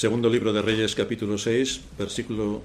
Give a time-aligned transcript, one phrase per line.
[0.00, 2.62] Segundo libro de Reyes, capítulo 6, versículo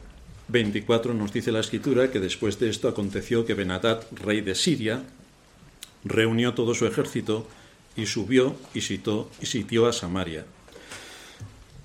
[0.47, 5.03] 24, nos dice la escritura que después de esto aconteció que Benadad, rey de Siria,
[6.05, 7.45] reunió todo su ejército
[7.97, 10.45] y subió y, citó, y sitió a Samaria.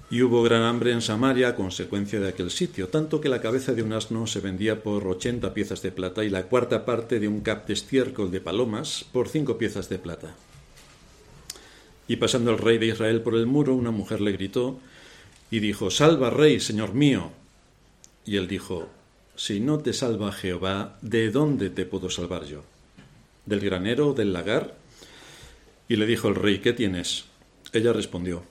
[0.08, 3.72] Y hubo gran hambre en Samaria a consecuencia de aquel sitio, tanto que la cabeza
[3.72, 7.26] de un asno se vendía por ochenta piezas de plata y la cuarta parte de
[7.26, 10.32] un cap de estiércol de palomas por cinco piezas de plata.
[12.06, 14.78] Y pasando el rey de Israel por el muro, una mujer le gritó
[15.50, 17.32] y dijo, Salva, rey, señor mío.
[18.24, 18.88] Y él dijo,
[19.36, 22.62] Si no te salva Jehová, ¿de dónde te puedo salvar yo?
[23.46, 24.76] ¿Del granero o del lagar?
[25.88, 27.24] Y le dijo el rey, ¿qué tienes?
[27.72, 28.44] Ella respondió,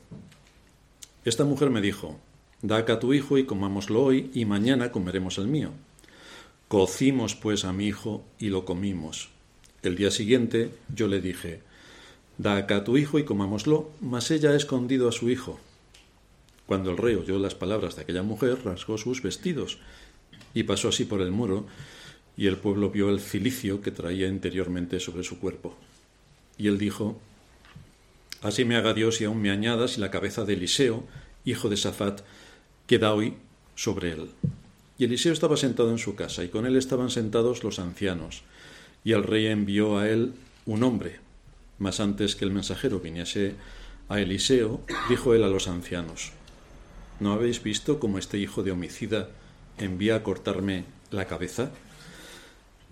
[1.26, 2.20] esta mujer me dijo,
[2.62, 5.72] Da acá tu hijo y comámoslo hoy, y mañana comeremos el mío.
[6.68, 9.30] Cocimos pues a mi hijo y lo comimos.
[9.82, 11.62] El día siguiente yo le dije,
[12.38, 15.60] Da acá tu hijo y comámoslo, mas ella ha escondido a su hijo.
[16.70, 19.80] Cuando el rey oyó las palabras de aquella mujer, rasgó sus vestidos
[20.54, 21.66] y pasó así por el muro,
[22.38, 25.76] y el pueblo vio el cilicio que traía interiormente sobre su cuerpo.
[26.60, 27.20] Y él dijo,
[28.44, 31.06] Así me haga Dios y aún me añada si la cabeza de Eliseo,
[31.44, 32.22] hijo de Safat,
[32.86, 33.34] queda hoy
[33.74, 34.30] sobre él.
[35.00, 38.44] Y Eliseo estaba sentado en su casa, y con él estaban sentados los ancianos.
[39.04, 40.34] Y el rey envió a él
[40.68, 41.20] un hombre.
[41.80, 43.56] Mas antes que el mensajero viniese
[44.08, 46.32] a Eliseo, dijo él a los ancianos,
[47.20, 49.30] ¿No habéis visto cómo este hijo de homicida
[49.78, 51.72] envía a cortarme la cabeza?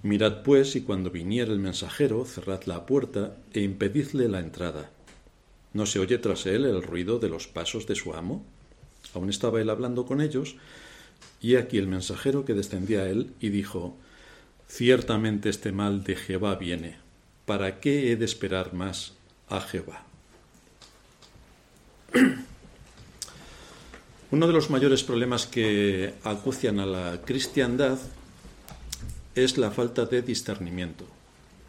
[0.04, 4.92] Mirad pues, y cuando viniera el mensajero, cerrad la puerta e impedidle la entrada
[5.74, 8.44] ¿No se oye tras él el ruido de los pasos de su amo?
[9.14, 10.56] Aún estaba él hablando con ellos,
[11.40, 13.96] y aquí el mensajero que descendía a él y dijo,
[14.68, 16.98] Ciertamente este mal de Jehová viene.
[17.46, 19.14] ¿Para qué he de esperar más
[19.50, 20.04] a Jehová?
[24.30, 27.98] Uno de los mayores problemas que acucian a la cristiandad
[29.36, 31.06] es la falta de discernimiento.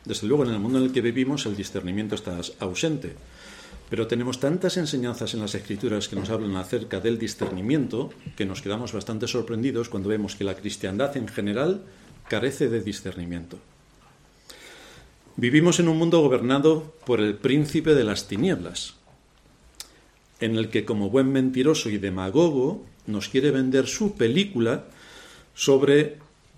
[0.05, 3.15] Desde luego, en el mundo en el que vivimos, el discernimiento está ausente.
[3.89, 8.61] Pero tenemos tantas enseñanzas en las escrituras que nos hablan acerca del discernimiento que nos
[8.61, 11.83] quedamos bastante sorprendidos cuando vemos que la cristiandad en general
[12.29, 13.59] carece de discernimiento.
[15.37, 18.98] Vivimos en un mundo gobernado por el príncipe de las tinieblas,
[20.41, 24.85] en el que como buen mentiroso y demagogo nos quiere vender su película
[25.55, 26.17] sobre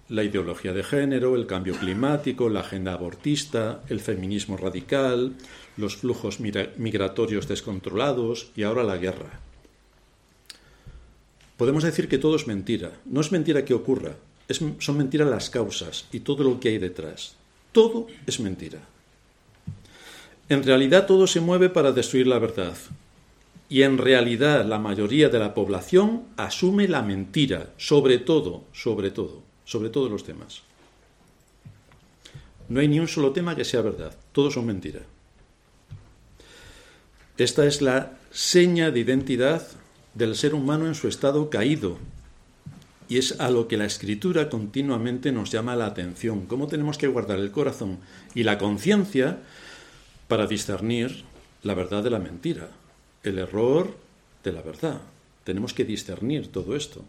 [0.08, 5.34] la ideología de género, el cambio climático, la agenda abortista, el feminismo radical,
[5.76, 9.40] los flujos migratorios descontrolados y ahora la guerra.
[11.56, 12.90] Podemos decir que todo es mentira.
[13.04, 14.16] No es mentira que ocurra,
[14.48, 17.36] son mentiras las causas y todo lo que hay detrás.
[17.72, 18.80] Todo es mentira.
[20.48, 22.74] En realidad todo se mueve para destruir la verdad.
[23.70, 29.48] Y en realidad la mayoría de la población asume la mentira, sobre todo, sobre todo
[29.70, 30.62] sobre todos los temas.
[32.68, 35.02] No hay ni un solo tema que sea verdad, todos son mentira.
[37.38, 39.64] Esta es la seña de identidad
[40.14, 41.98] del ser humano en su estado caído.
[43.08, 47.06] Y es a lo que la escritura continuamente nos llama la atención, cómo tenemos que
[47.06, 47.98] guardar el corazón
[48.34, 49.38] y la conciencia
[50.26, 51.22] para discernir
[51.62, 52.70] la verdad de la mentira,
[53.22, 53.96] el error
[54.44, 55.00] de la verdad.
[55.44, 57.04] Tenemos que discernir todo esto.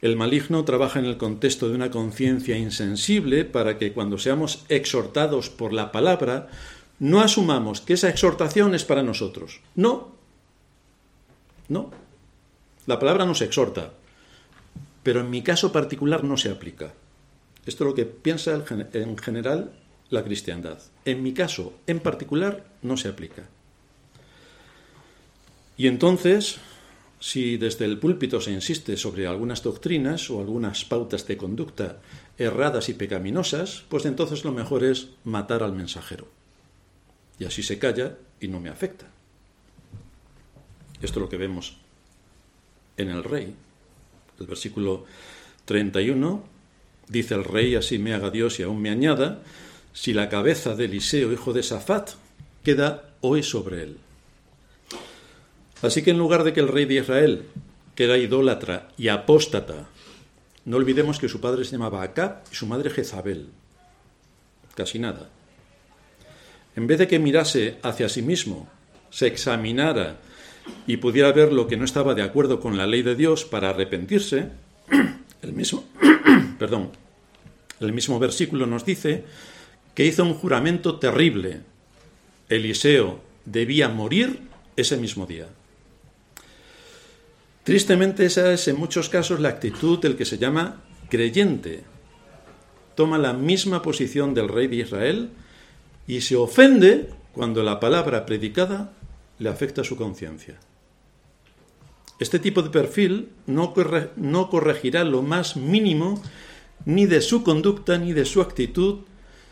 [0.00, 5.50] El maligno trabaja en el contexto de una conciencia insensible para que cuando seamos exhortados
[5.50, 6.48] por la palabra,
[6.98, 9.60] no asumamos que esa exhortación es para nosotros.
[9.74, 10.12] No.
[11.68, 11.90] No.
[12.86, 13.92] La palabra nos exhorta,
[15.02, 16.94] pero en mi caso particular no se aplica.
[17.66, 18.64] Esto es lo que piensa
[18.94, 19.72] en general
[20.08, 20.78] la cristiandad.
[21.04, 23.44] En mi caso en particular no se aplica.
[25.80, 26.58] Y entonces
[27.20, 32.02] si desde el púlpito se insiste sobre algunas doctrinas o algunas pautas de conducta
[32.36, 36.28] erradas y pecaminosas, pues entonces lo mejor es matar al mensajero.
[37.38, 39.06] Y así se calla y no me afecta.
[41.00, 41.78] Esto es lo que vemos
[42.98, 43.54] en el rey.
[44.38, 45.06] El versículo
[45.64, 46.44] 31
[47.08, 49.40] dice el rey, así me haga Dios y aún me añada,
[49.94, 52.10] si la cabeza de Eliseo, hijo de Safat,
[52.62, 54.09] queda hoy sobre él.
[55.82, 57.46] Así que en lugar de que el rey de Israel,
[57.94, 59.88] que era idólatra y apóstata,
[60.64, 63.48] no olvidemos que su padre se llamaba Acab y su madre Jezabel.
[64.74, 65.30] Casi nada.
[66.76, 68.68] En vez de que mirase hacia sí mismo,
[69.10, 70.18] se examinara
[70.86, 73.70] y pudiera ver lo que no estaba de acuerdo con la ley de Dios para
[73.70, 74.50] arrepentirse,
[75.42, 75.84] el mismo,
[76.58, 76.90] perdón,
[77.80, 79.24] el mismo versículo nos dice
[79.94, 81.60] que hizo un juramento terrible.
[82.48, 84.40] Eliseo debía morir
[84.76, 85.48] ese mismo día.
[87.64, 91.84] Tristemente esa es en muchos casos la actitud del que se llama creyente.
[92.94, 95.30] Toma la misma posición del rey de Israel
[96.06, 98.92] y se ofende cuando la palabra predicada
[99.38, 100.58] le afecta a su conciencia.
[102.18, 103.74] Este tipo de perfil no,
[104.16, 106.22] no corregirá lo más mínimo
[106.84, 109.00] ni de su conducta ni de su actitud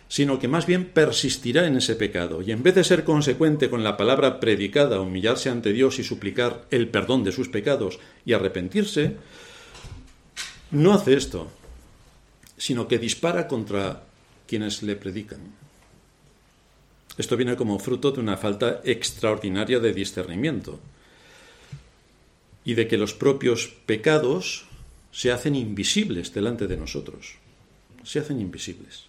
[0.09, 3.85] sino que más bien persistirá en ese pecado, y en vez de ser consecuente con
[3.85, 9.17] la palabra predicada, humillarse ante Dios y suplicar el perdón de sus pecados y arrepentirse,
[10.71, 11.51] no hace esto,
[12.57, 14.05] sino que dispara contra
[14.47, 15.41] quienes le predican.
[17.19, 20.81] Esto viene como fruto de una falta extraordinaria de discernimiento
[22.65, 24.67] y de que los propios pecados
[25.11, 27.37] se hacen invisibles delante de nosotros.
[28.05, 29.08] Se hacen invisibles.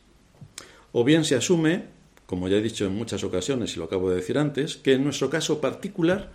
[0.91, 1.86] O bien se asume,
[2.25, 5.03] como ya he dicho en muchas ocasiones y lo acabo de decir antes, que en
[5.03, 6.31] nuestro caso particular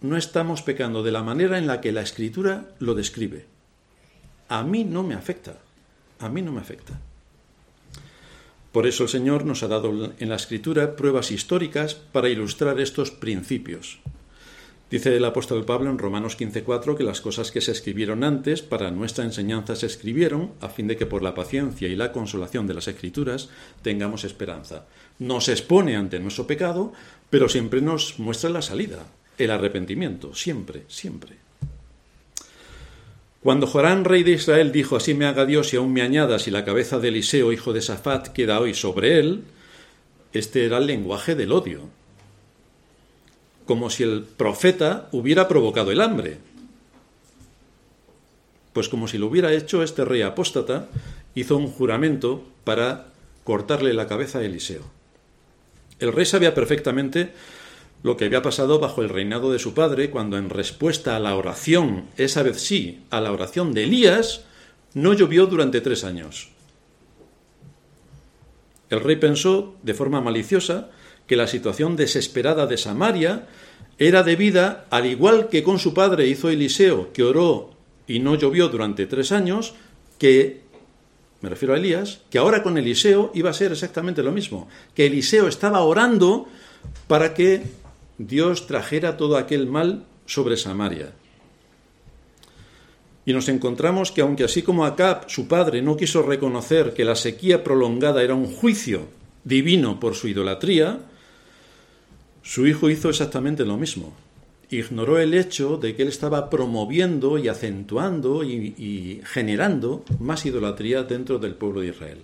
[0.00, 3.46] no estamos pecando de la manera en la que la escritura lo describe.
[4.48, 5.58] A mí no me afecta,
[6.18, 7.00] a mí no me afecta.
[8.72, 13.10] Por eso el Señor nos ha dado en la escritura pruebas históricas para ilustrar estos
[13.10, 14.00] principios.
[14.92, 18.90] Dice el apóstol Pablo en Romanos 15:4 que las cosas que se escribieron antes para
[18.90, 22.74] nuestra enseñanza se escribieron a fin de que por la paciencia y la consolación de
[22.74, 23.48] las escrituras
[23.80, 24.84] tengamos esperanza.
[25.18, 26.92] Nos expone ante nuestro pecado,
[27.30, 29.06] pero siempre nos muestra la salida,
[29.38, 31.36] el arrepentimiento, siempre, siempre.
[33.42, 36.50] Cuando Jorán, rey de Israel, dijo así me haga Dios y aún me añadas y
[36.50, 39.44] la cabeza de Eliseo, hijo de Safat, queda hoy sobre él,
[40.34, 41.88] este era el lenguaje del odio,
[43.72, 46.36] como si el profeta hubiera provocado el hambre.
[48.74, 50.90] Pues como si lo hubiera hecho este rey apóstata,
[51.34, 53.06] hizo un juramento para
[53.44, 54.82] cortarle la cabeza a Eliseo.
[56.00, 57.32] El rey sabía perfectamente
[58.02, 61.34] lo que había pasado bajo el reinado de su padre cuando en respuesta a la
[61.34, 64.44] oración, esa vez sí, a la oración de Elías,
[64.92, 66.50] no llovió durante tres años.
[68.90, 70.90] El rey pensó, de forma maliciosa,
[71.26, 73.46] que la situación desesperada de Samaria
[73.98, 77.70] era debida, al igual que con su padre hizo Eliseo, que oró
[78.06, 79.74] y no llovió durante tres años,
[80.18, 80.62] que,
[81.40, 85.06] me refiero a Elías, que ahora con Eliseo iba a ser exactamente lo mismo, que
[85.06, 86.48] Eliseo estaba orando
[87.06, 87.62] para que
[88.18, 91.12] Dios trajera todo aquel mal sobre Samaria.
[93.24, 97.14] Y nos encontramos que aunque así como Acab, su padre, no quiso reconocer que la
[97.14, 99.06] sequía prolongada era un juicio
[99.44, 100.98] divino por su idolatría,
[102.42, 104.12] su hijo hizo exactamente lo mismo.
[104.68, 111.38] Ignoró el hecho de que él estaba promoviendo y acentuando y, generando más idolatría dentro
[111.38, 112.18] del pueblo de Israel.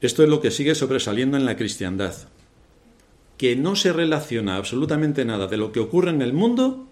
[0.00, 2.14] Esto es lo que sigue sobresaliendo en la cristiandad,
[3.36, 6.86] que no se relaciona absolutamente nada de lo que ocurre en el mundo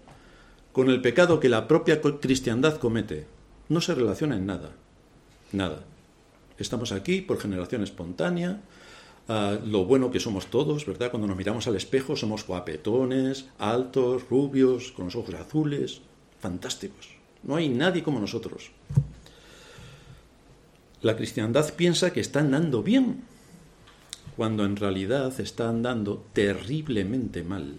[0.71, 3.25] con el pecado que la propia cristiandad comete.
[3.69, 4.71] No se relaciona en nada.
[5.51, 5.83] Nada.
[6.59, 8.61] Estamos aquí por generación espontánea,
[9.27, 11.11] lo bueno que somos todos, ¿verdad?
[11.11, 16.01] Cuando nos miramos al espejo somos guapetones, altos, rubios, con los ojos azules,
[16.39, 17.09] fantásticos.
[17.43, 18.71] No hay nadie como nosotros.
[21.01, 23.21] La cristiandad piensa que está andando bien,
[24.35, 27.75] cuando en realidad está andando terriblemente mal.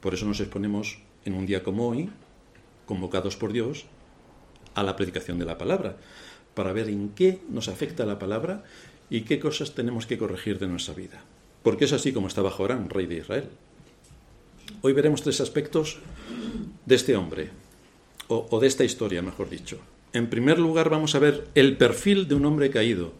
[0.00, 2.10] Por eso nos exponemos en un día como hoy,
[2.86, 3.86] convocados por Dios,
[4.74, 5.96] a la predicación de la palabra,
[6.54, 8.64] para ver en qué nos afecta la palabra
[9.10, 11.22] y qué cosas tenemos que corregir de nuestra vida.
[11.62, 13.48] Porque es así como estaba Jorán, rey de Israel.
[14.82, 15.98] Hoy veremos tres aspectos
[16.84, 17.50] de este hombre,
[18.28, 19.78] o, o de esta historia, mejor dicho.
[20.12, 23.12] En primer lugar, vamos a ver el perfil de un hombre caído.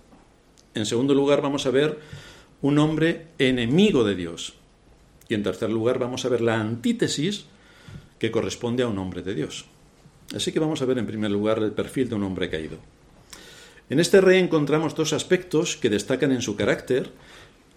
[0.75, 1.99] En segundo lugar, vamos a ver
[2.62, 4.55] un hombre enemigo de Dios.
[5.29, 7.47] Y en tercer lugar, vamos a ver la antítesis
[8.19, 9.67] que corresponde a un hombre de Dios.
[10.35, 12.79] Así que vamos a ver en primer lugar el perfil de un hombre caído.
[13.91, 17.11] En este rey encontramos dos aspectos que destacan en su carácter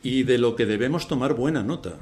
[0.04, 1.98] y de lo que debemos tomar buena nota.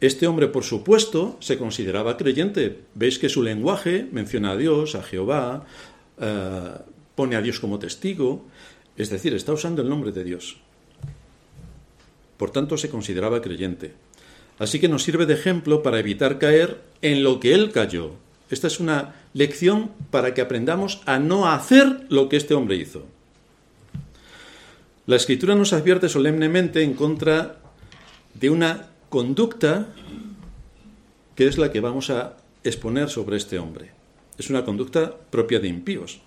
[0.00, 2.80] Este hombre, por supuesto, se consideraba creyente.
[2.94, 5.64] Veis que su lenguaje menciona a Dios, a Jehová,
[6.20, 6.74] eh,
[7.14, 8.44] pone a Dios como testigo,
[8.96, 10.58] es decir, está usando el nombre de Dios.
[12.36, 13.92] Por tanto, se consideraba creyente.
[14.58, 18.12] Así que nos sirve de ejemplo para evitar caer en lo que él cayó,
[18.54, 23.04] esta es una lección para que aprendamos a no hacer lo que este hombre hizo.
[25.06, 27.58] La escritura nos advierte solemnemente en contra
[28.32, 29.88] de una conducta
[31.34, 33.90] que es la que vamos a exponer sobre este hombre.
[34.38, 36.20] Es una conducta propia de impíos.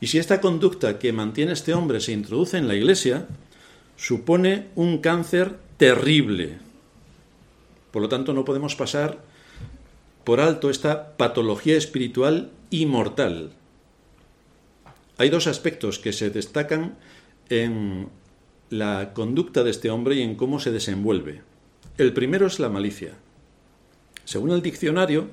[0.00, 3.26] Y si esta conducta que mantiene este hombre se introduce en la iglesia,
[3.96, 6.58] supone un cáncer terrible.
[7.90, 9.22] Por lo tanto, no podemos pasar
[10.24, 13.52] por alto esta patología espiritual y mortal.
[15.18, 16.96] Hay dos aspectos que se destacan
[17.48, 18.08] en
[18.70, 21.42] la conducta de este hombre y en cómo se desenvuelve.
[21.98, 23.14] El primero es la malicia.
[24.24, 25.28] Según el diccionario,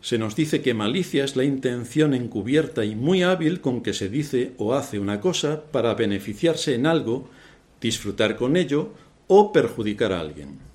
[0.00, 4.08] se nos dice que malicia es la intención encubierta y muy hábil con que se
[4.08, 7.28] dice o hace una cosa para beneficiarse en algo,
[7.80, 8.92] disfrutar con ello
[9.26, 10.71] o perjudicar a alguien.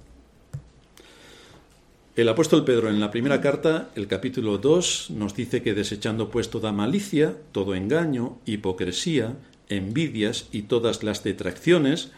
[2.17, 6.49] El apóstol Pedro en la primera carta, el capítulo 2, nos dice que desechando pues
[6.49, 9.35] toda malicia, todo engaño, hipocresía,
[9.69, 12.09] envidias y todas las detracciones,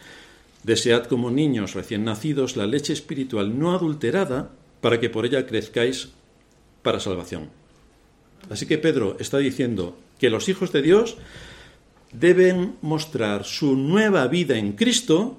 [0.63, 6.07] desead como niños recién nacidos la leche espiritual no adulterada, para que por ella crezcáis
[6.81, 7.49] para salvación.
[8.49, 11.17] Así que Pedro está diciendo que los hijos de Dios
[12.13, 15.37] deben mostrar su nueva vida en Cristo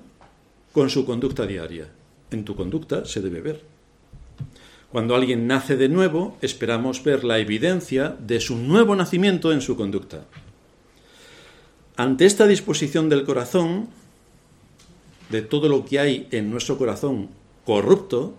[0.75, 1.89] con su conducta diaria.
[2.31, 3.70] En tu conducta se debe ver.
[4.93, 9.77] Cuando alguien nace de nuevo, esperamos ver la evidencia de su nuevo nacimiento en su
[9.77, 10.25] conducta.
[11.97, 13.89] Ante esta disposición del corazón,
[15.29, 17.29] de todo lo que hay en nuestro corazón
[17.65, 18.35] corrupto,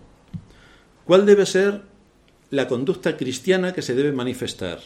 [1.06, 1.82] ¿cuál debe ser
[2.50, 4.80] la conducta cristiana que se debe manifestar?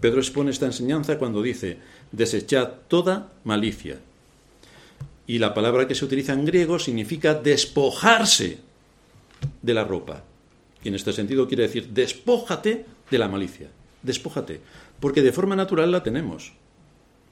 [0.00, 1.78] Pedro expone esta enseñanza cuando dice,
[2.10, 3.98] desechad toda malicia.
[5.26, 8.65] Y la palabra que se utiliza en griego significa despojarse
[9.62, 10.24] de la ropa.
[10.82, 13.68] Y en este sentido quiere decir, despójate de la malicia.
[14.02, 14.60] Despójate.
[15.00, 16.52] Porque de forma natural la tenemos.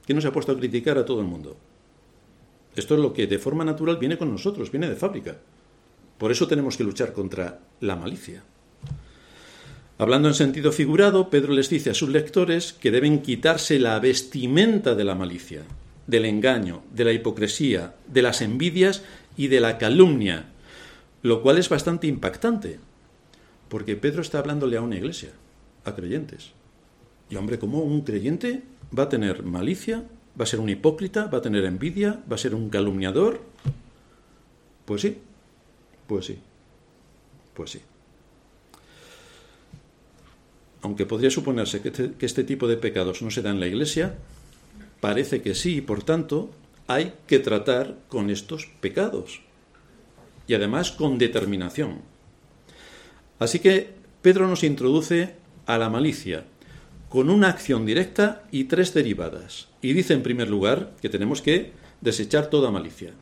[0.04, 1.56] ¿Quién nos ha puesto a criticar a todo el mundo?
[2.76, 5.36] Esto es lo que de forma natural viene con nosotros, viene de fábrica.
[6.18, 8.42] Por eso tenemos que luchar contra la malicia.
[9.96, 14.96] Hablando en sentido figurado, Pedro les dice a sus lectores que deben quitarse la vestimenta
[14.96, 15.62] de la malicia,
[16.08, 19.02] del engaño, de la hipocresía, de las envidias
[19.36, 20.46] y de la calumnia,
[21.24, 22.78] lo cual es bastante impactante,
[23.70, 25.30] porque Pedro está hablándole a una iglesia,
[25.86, 26.50] a creyentes.
[27.30, 28.62] Y hombre, ¿cómo un creyente
[28.96, 30.04] va a tener malicia,
[30.38, 33.40] va a ser un hipócrita, va a tener envidia, va a ser un calumniador?
[34.84, 35.16] Pues sí,
[36.06, 36.38] pues sí,
[37.54, 37.80] pues sí.
[40.82, 43.66] Aunque podría suponerse que este, que este tipo de pecados no se da en la
[43.66, 44.18] iglesia,
[45.00, 46.50] parece que sí, y por tanto
[46.86, 49.40] hay que tratar con estos pecados
[50.46, 52.02] y además con determinación.
[53.38, 55.34] Así que Pedro nos introduce
[55.66, 56.44] a la malicia
[57.08, 59.68] con una acción directa y tres derivadas.
[59.80, 63.12] Y dice en primer lugar que tenemos que desechar toda malicia.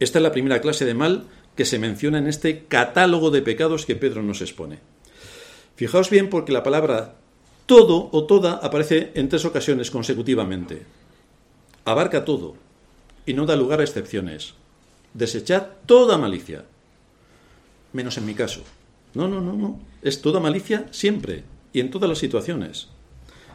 [0.00, 1.24] Esta es la primera clase de mal
[1.56, 4.78] que se menciona en este catálogo de pecados que Pedro nos expone.
[5.76, 7.16] Fijaos bien porque la palabra
[7.66, 10.82] todo o toda aparece en tres ocasiones consecutivamente.
[11.84, 12.56] Abarca todo
[13.26, 14.54] y no da lugar a excepciones
[15.14, 16.64] desechad toda malicia,
[17.92, 18.62] menos en mi caso.
[19.14, 19.80] No, no, no, no.
[20.02, 22.88] Es toda malicia siempre y en todas las situaciones.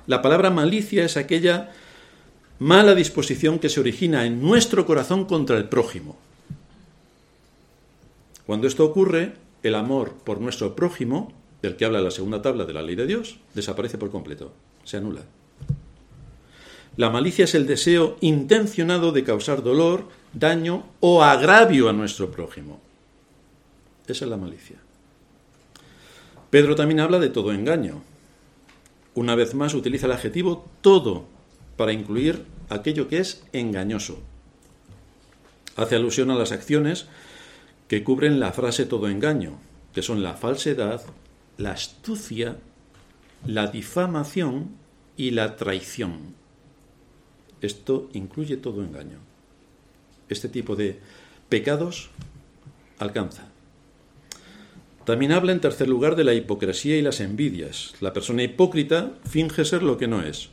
[0.08, 1.72] La palabra malicia es aquella
[2.60, 6.18] mala disposición que se origina en nuestro corazón contra el prójimo.
[8.46, 9.34] Cuando esto ocurre,
[9.64, 11.32] el amor por nuestro prójimo,
[11.62, 14.52] del que habla la segunda tabla de la ley de Dios, desaparece por completo,
[14.84, 15.22] se anula.
[16.98, 22.82] La malicia es el deseo intencionado de causar dolor, daño o agravio a nuestro prójimo.
[24.08, 24.78] Esa es la malicia.
[26.50, 28.02] Pedro también habla de todo engaño.
[29.16, 31.25] Una vez más utiliza el adjetivo todo
[31.78, 34.20] para incluir aquello que es engañoso.
[35.75, 37.08] Hace alusión a las acciones
[37.88, 39.60] que cubren la frase todo engaño,
[39.94, 41.02] que son la falsedad,
[41.58, 42.58] la astucia,
[43.46, 44.72] la difamación
[45.18, 46.36] y la traición.
[47.62, 49.33] Esto incluye todo engaño.
[50.30, 51.00] Este tipo de
[51.50, 52.10] pecados
[53.00, 53.53] alcanza.
[55.06, 57.94] También habla en tercer lugar de la hipocresía y las envidias.
[58.00, 60.50] La persona hipócrita finge ser lo que no es.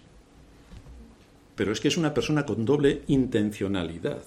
[1.55, 4.23] Pero es que es una persona con doble intencionalidad.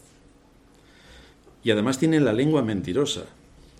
[1.63, 3.25] Y además tiene la lengua mentirosa.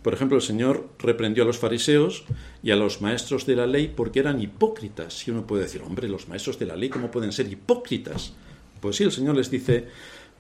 [0.01, 2.25] Por ejemplo, el Señor reprendió a los fariseos
[2.62, 5.25] y a los maestros de la ley porque eran hipócritas.
[5.25, 8.34] Y uno puede decir, hombre, los maestros de la ley, ¿cómo pueden ser hipócritas?
[8.82, 9.88] Pues sí, el Señor les dice,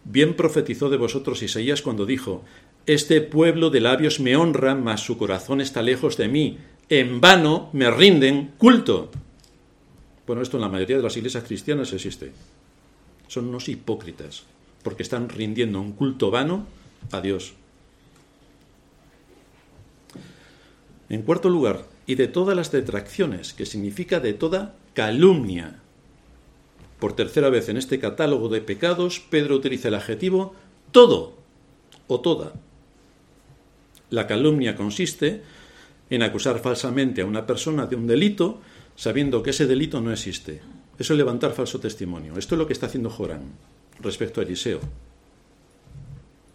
[0.05, 2.43] bien profetizó de vosotros Isaías cuando dijo,
[2.85, 6.57] Este pueblo de labios me honra, mas su corazón está lejos de mí,
[6.89, 9.11] en vano me rinden culto.
[10.25, 12.31] Bueno, esto en la mayoría de las iglesias cristianas existe.
[13.27, 14.43] Son unos hipócritas,
[14.83, 16.65] porque están rindiendo un culto vano
[17.11, 17.53] a Dios.
[21.09, 25.82] En cuarto lugar, y de todas las detracciones, que significa de toda calumnia.
[26.99, 30.55] Por tercera vez en este catálogo de pecados, Pedro utiliza el adjetivo
[30.91, 31.35] todo
[32.07, 32.53] o toda.
[34.09, 35.41] La calumnia consiste
[36.09, 38.61] en acusar falsamente a una persona de un delito
[38.95, 40.61] sabiendo que ese delito no existe.
[40.99, 42.37] Eso es levantar falso testimonio.
[42.37, 43.41] Esto es lo que está haciendo Jorán
[43.99, 44.79] respecto a Eliseo.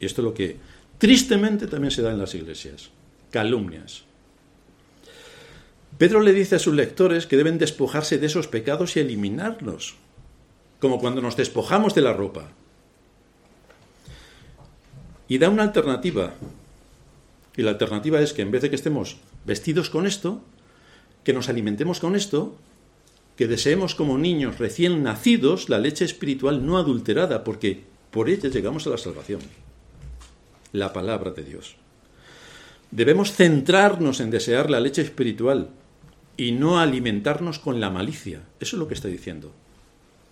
[0.01, 0.57] Y esto es lo que
[0.99, 2.91] tristemente también se da en las iglesias.
[3.31, 4.05] Calumnias.
[5.99, 9.97] Pedro le dice a sus lectores que deben despojarse de esos pecados y eliminarlos,
[10.81, 12.49] como cuando nos despojamos de la ropa.
[15.29, 16.35] Y da una alternativa.
[17.57, 20.41] Y la alternativa es que en vez de que estemos vestidos con esto,
[21.25, 22.57] que nos alimentemos con esto,
[23.37, 28.87] que deseemos como niños recién nacidos la leche espiritual no adulterada, porque por ella llegamos
[28.87, 29.41] a la salvación.
[30.73, 31.77] La palabra de Dios.
[32.91, 35.69] Debemos centrarnos en desear la leche espiritual
[36.37, 38.43] y no alimentarnos con la malicia.
[38.61, 39.53] Eso es lo que está diciendo.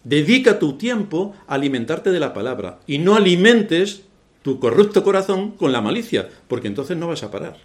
[0.06, 4.02] Dedica tu tiempo a alimentarte de la palabra y no alimentes
[4.42, 7.56] tu corrupto corazón con la malicia, porque entonces no vas a parar.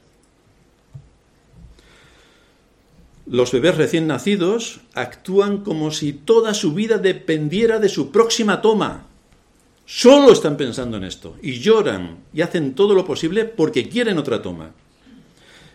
[3.27, 9.05] Los bebés recién nacidos actúan como si toda su vida dependiera de su próxima toma.
[9.86, 14.41] Solo están pensando en esto y lloran y hacen todo lo posible porque quieren otra
[14.41, 14.71] toma.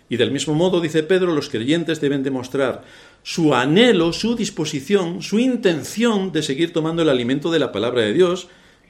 [0.08, 2.82] Y del mismo modo, dice Pedro, los creyentes deben demostrar
[3.26, 8.12] su anhelo, su disposición, su intención de seguir tomando el alimento de la palabra de
[8.12, 8.47] Dios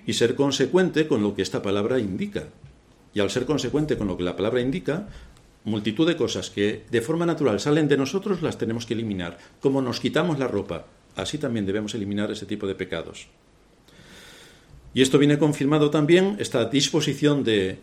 [0.07, 2.49] y ser consecuente con lo que esta palabra indica.
[3.15, 5.09] Y al ser consecuente con lo que la palabra indica,
[5.65, 9.39] multitud de cosas que de forma natural salen de nosotros las tenemos que eliminar.
[9.59, 13.29] Como nos quitamos la ropa, así también debemos eliminar ese tipo de pecados.
[14.93, 17.79] Y esto viene confirmado también, esta disposición de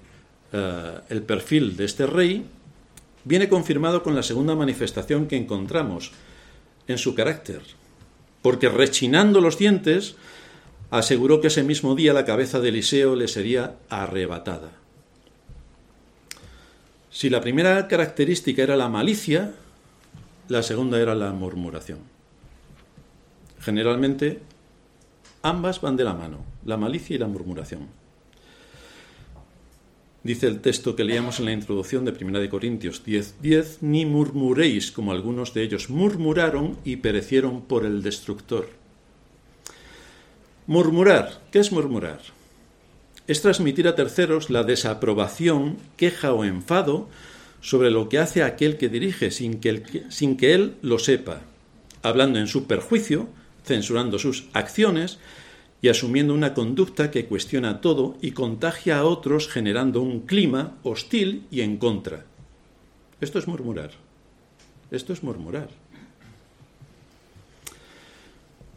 [0.54, 2.46] eh, el perfil de este rey,
[3.24, 6.12] viene confirmado con la segunda manifestación que encontramos
[6.88, 7.62] en su carácter,
[8.42, 10.16] porque rechinando los dientes,
[10.92, 14.72] aseguró que ese mismo día la cabeza de Eliseo le sería arrebatada.
[17.10, 19.54] Si la primera característica era la malicia,
[20.48, 22.00] la segunda era la murmuración.
[23.60, 24.41] Generalmente,
[25.41, 27.88] ambas van de la mano, la malicia y la murmuración.
[30.24, 34.06] Dice el texto que leíamos en la introducción de 1 de Corintios 10:10, 10, ni
[34.06, 38.70] murmuréis como algunos de ellos murmuraron y perecieron por el destructor.
[40.66, 42.22] Murmurar, ¿qué es murmurar?
[43.28, 47.10] Es transmitir a terceros la desaprobación, queja o enfado
[47.60, 51.42] sobre lo que hace aquel que dirige sin que, sin que él lo sepa,
[52.02, 53.28] hablando en su perjuicio,
[53.66, 55.20] censurando sus acciones
[55.84, 61.46] y asumiendo una conducta que cuestiona todo y contagia a otros generando un clima hostil
[61.52, 62.24] y en contra.
[63.19, 63.91] Esto es murmurar.
[64.91, 65.67] Esto es murmurar.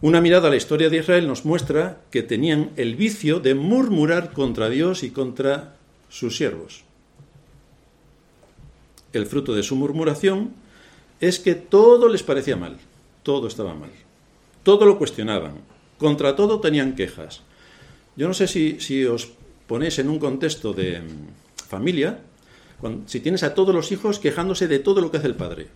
[0.01, 4.33] Una mirada a la historia de Israel nos muestra que tenían el vicio de murmurar
[4.33, 5.77] contra Dios y contra
[6.09, 6.83] sus siervos.
[9.13, 10.55] El fruto de su murmuración
[11.21, 12.79] es que todo les parecía mal,
[13.23, 13.93] todo estaba mal,
[14.65, 17.43] todo lo cuestionaban, contra todo tenían quejas.
[18.17, 19.29] Yo no sé si, os
[19.67, 22.21] ponéis en un contexto de mm, familia,
[23.07, 25.69] si tienes a todos los hijos quejándose de todo lo que hace el padre.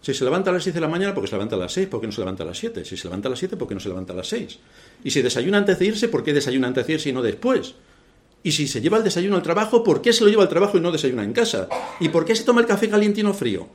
[0.00, 1.88] Si se levanta a las 6 de la mañana, porque se levanta a las 6,
[1.88, 2.84] ¿por qué no se levanta a las 7?
[2.84, 4.58] Si se levanta a las 7, ¿por qué no se levanta a las 6?
[5.02, 7.74] Y si desayuna antes de irse, ¿por qué desayuna antes de irse y no después?
[8.42, 10.78] Y si se lleva el desayuno al trabajo, ¿por qué se lo lleva al trabajo
[10.78, 11.68] y no desayuna en casa?
[11.98, 13.68] ¿Y por qué se toma el café caliente y no frío?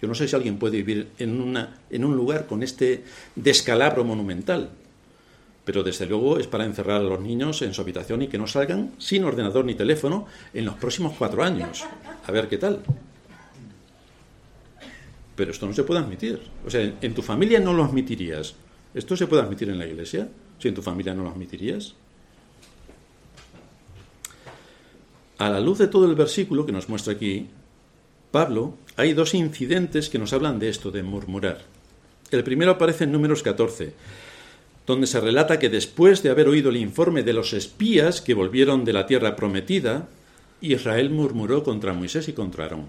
[0.00, 4.70] Yo no sé si alguien puede vivir en, un lugar con este descalabro monumental,
[5.64, 8.46] pero desde luego es para encerrar a los niños en su habitación y que no
[8.46, 11.84] salgan sin ordenador ni teléfono en los próximos cuatro años.
[12.26, 12.80] A ver qué tal.
[15.34, 16.40] Pero esto no se puede admitir.
[16.64, 18.54] O sea, en tu familia no lo admitirías.
[18.94, 20.28] ¿Esto se puede admitir en la iglesia?
[20.58, 21.94] Si en tu familia no lo admitirías.
[25.38, 27.48] A la luz de todo el versículo que nos muestra aquí,
[28.30, 31.62] Pablo, hay dos incidentes que nos hablan de esto, de murmurar.
[32.30, 33.94] El primero aparece en números 14,
[34.86, 38.84] donde se relata que después de haber oído el informe de los espías que volvieron
[38.84, 40.08] de la tierra prometida,
[40.60, 42.86] Israel murmuró contra Moisés y contra Aarón.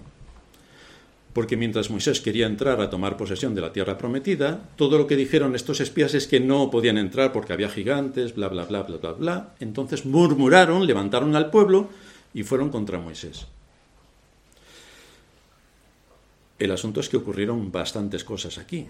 [1.32, 5.16] Porque mientras Moisés quería entrar a tomar posesión de la tierra prometida, todo lo que
[5.16, 8.96] dijeron estos espías es que no podían entrar porque había gigantes, bla, bla, bla, bla,
[8.98, 9.54] bla, bla.
[9.60, 11.88] Entonces murmuraron, levantaron al pueblo
[12.34, 13.46] y fueron contra Moisés.
[16.60, 18.86] El asunto es que ocurrieron bastantes cosas aquí.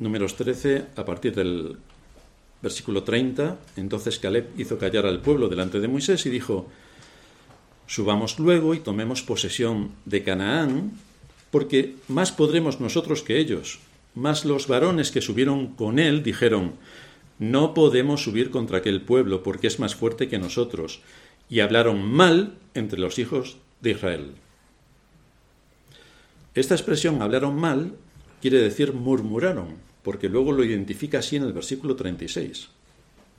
[0.00, 1.76] Números 13, a partir del
[2.60, 6.68] versículo 30, entonces Caleb hizo callar al pueblo delante de Moisés y dijo,
[7.86, 10.92] Subamos luego y tomemos posesión de Canaán,
[11.52, 13.78] porque más podremos nosotros que ellos.
[14.16, 16.72] Mas los varones que subieron con él dijeron,
[17.38, 21.02] No podemos subir contra aquel pueblo, porque es más fuerte que nosotros.
[21.48, 24.34] Y hablaron mal entre los hijos de Israel.
[26.54, 27.94] Esta expresión hablaron mal
[28.40, 32.68] quiere decir murmuraron, porque luego lo identifica así en el versículo 36.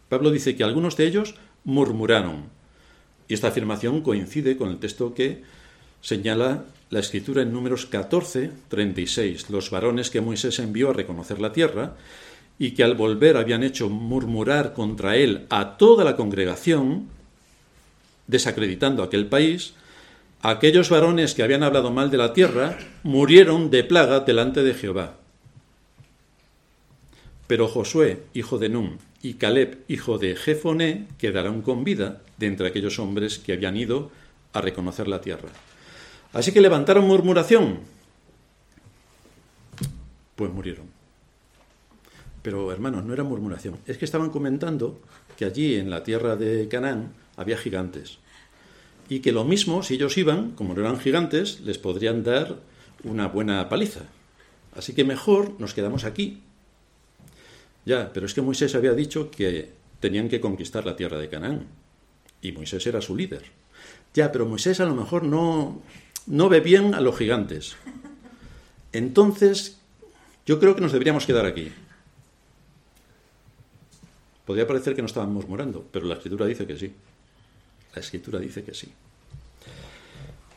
[0.10, 2.45] Pablo dice que algunos de ellos murmuraron.
[3.28, 5.43] Y esta afirmación coincide con el texto que
[6.02, 11.54] señala la escritura en números 14, 36, los varones que Moisés envió a reconocer la
[11.54, 11.95] tierra
[12.58, 17.08] y que al volver habían hecho murmurar contra él a toda la congregación,
[18.28, 19.76] desacreditando aquel país,
[20.41, 25.17] aquellos varones que habían hablado mal de la tierra murieron de plaga delante de Jehová.
[27.47, 32.67] Pero Josué, hijo de Nun, y Caleb, hijo de Jefoné, quedaron con vida de entre
[32.67, 34.12] aquellos hombres que habían ido
[34.54, 35.49] a reconocer la tierra.
[36.32, 37.80] Así que levantaron murmuración.
[40.36, 40.86] Pues murieron.
[42.41, 43.78] Pero hermanos, no era murmuración.
[43.86, 45.02] Es que estaban comentando
[45.36, 48.19] que allí en la tierra de Canaán había gigantes.
[49.10, 52.60] Y que lo mismo, si ellos iban, como no eran gigantes, les podrían dar
[53.04, 54.02] una buena paliza.
[54.76, 56.43] Así que mejor nos quedamos aquí.
[57.86, 61.65] Ya, pero es que Moisés había dicho que tenían que conquistar la tierra de Canaán.
[62.41, 63.43] Y Moisés era su líder.
[64.13, 65.82] Ya, pero Moisés a lo mejor no,
[66.28, 67.76] no ve bien a los gigantes.
[68.93, 69.80] Entonces,
[70.45, 71.72] yo creo que nos deberíamos quedar aquí.
[74.45, 76.93] Podría parecer que no estaban murmurando, pero la escritura dice que sí.
[77.93, 78.88] La escritura dice que sí.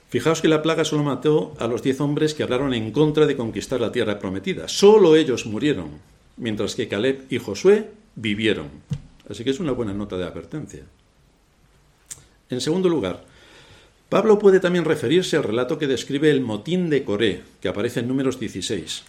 [0.08, 3.36] Fijaos que la plaga solo mató a los diez hombres que hablaron en contra de
[3.36, 4.68] conquistar la tierra prometida.
[4.68, 5.88] Solo ellos murieron,
[6.36, 8.68] mientras que Caleb y Josué vivieron.
[9.30, 10.82] Así que es una buena nota de advertencia.
[12.50, 13.24] En segundo lugar,
[14.10, 18.08] Pablo puede también referirse al relato que describe el motín de Coré, que aparece en
[18.08, 19.04] números 16.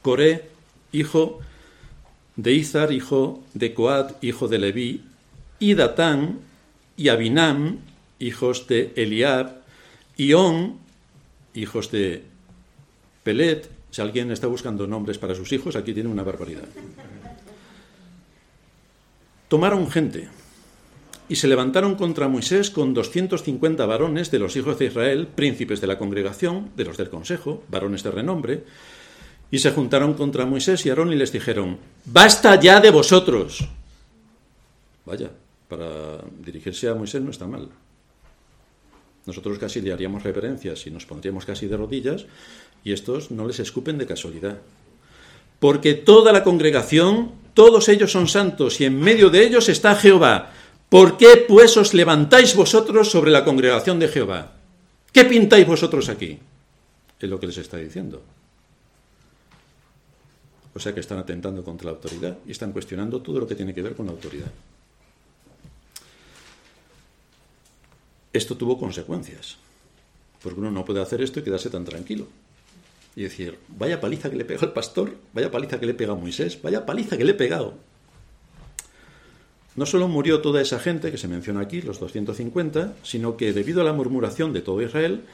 [0.00, 0.48] Coré,
[0.92, 1.40] hijo
[2.36, 5.04] de Izar, hijo de Coat, hijo de Leví,
[5.58, 6.38] y Datán
[7.00, 7.78] y Abinam,
[8.18, 9.62] hijos de Eliab,
[10.18, 10.76] y On,
[11.54, 12.24] hijos de
[13.22, 13.70] Pelet.
[13.90, 16.68] Si alguien está buscando nombres para sus hijos, aquí tiene una barbaridad.
[19.48, 20.28] Tomaron gente,
[21.26, 25.86] y se levantaron contra Moisés con 250 varones de los hijos de Israel, príncipes de
[25.86, 28.64] la congregación, de los del consejo, varones de renombre,
[29.50, 33.66] y se juntaron contra Moisés y Aarón y les dijeron, basta ya de vosotros.
[35.06, 35.30] Vaya,
[35.70, 37.70] para dirigirse a Moisés no está mal.
[39.24, 42.26] Nosotros casi le haríamos reverencias y nos pondríamos casi de rodillas,
[42.82, 44.58] y estos no les escupen de casualidad.
[45.60, 50.52] Porque toda la congregación, todos ellos son santos, y en medio de ellos está Jehová,
[50.90, 54.58] ¿Por qué pues os levantáis vosotros sobre la congregación de Jehová?
[55.12, 56.36] ¿Qué pintáis vosotros aquí?
[57.20, 58.20] Es lo que les está diciendo.
[60.74, 63.72] O sea que están atentando contra la autoridad y están cuestionando todo lo que tiene
[63.72, 64.50] que ver con la autoridad.
[68.32, 69.56] Esto tuvo consecuencias,
[70.42, 72.26] porque uno no puede hacer esto y quedarse tan tranquilo.
[73.16, 76.16] Y decir, vaya paliza que le pegó el pastor, vaya paliza que le pega a
[76.16, 77.74] Moisés, vaya paliza que le he pegado.
[79.74, 83.80] No solo murió toda esa gente que se menciona aquí, los 250, sino que debido
[83.80, 85.24] a la murmuración de todo Israel,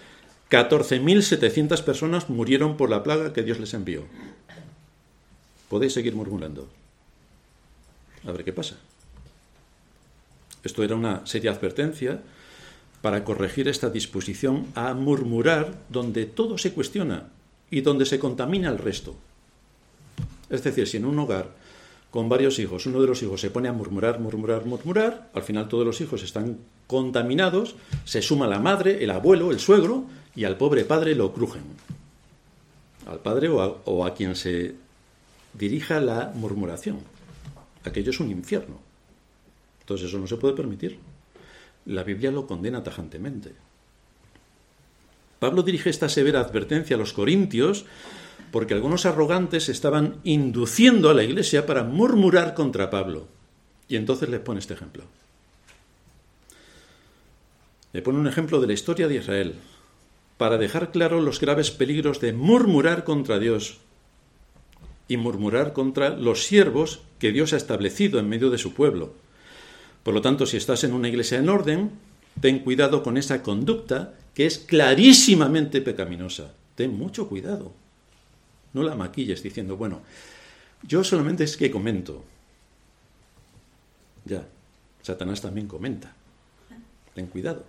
[0.50, 4.04] 14.700 personas murieron por la plaga que Dios les envió.
[5.68, 6.68] Podéis seguir murmurando.
[8.24, 8.76] A ver qué pasa.
[10.62, 12.22] Esto era una seria advertencia
[13.06, 17.28] para corregir esta disposición a murmurar donde todo se cuestiona
[17.70, 19.14] y donde se contamina el resto.
[20.50, 21.50] Es decir, si en un hogar
[22.10, 25.68] con varios hijos, uno de los hijos se pone a murmurar, murmurar, murmurar, al final
[25.68, 30.56] todos los hijos están contaminados, se suma la madre, el abuelo, el suegro, y al
[30.56, 31.62] pobre padre lo crujen.
[33.06, 34.74] Al padre o a, quien se
[35.54, 36.98] dirija la murmuración.
[37.84, 38.80] Aquello es un infierno.
[39.82, 40.98] Entonces eso no se puede permitir.
[41.86, 43.52] La Biblia lo condena tajantemente.
[45.38, 47.84] Pablo dirige esta severa advertencia a los corintios
[48.50, 53.28] porque algunos arrogantes estaban induciendo a la iglesia para murmurar contra Pablo.
[53.88, 55.04] Y entonces les pone este ejemplo.
[57.92, 59.54] Le pone un ejemplo de la historia de Israel,
[60.36, 63.78] para dejar claro los graves peligros de murmurar contra Dios
[65.08, 69.14] y murmurar contra los siervos que Dios ha establecido en medio de su pueblo.
[70.06, 71.90] Por lo tanto, si estás en una iglesia en orden,
[72.40, 76.54] ten cuidado con esa conducta que es clarísimamente pecaminosa.
[76.76, 77.72] Ten mucho cuidado.
[78.72, 80.02] No la maquilles diciendo, bueno,
[80.86, 82.22] yo solamente es que comento.
[84.26, 84.46] Ya,
[85.02, 86.14] Satanás también comenta.
[87.12, 87.64] Ten cuidado,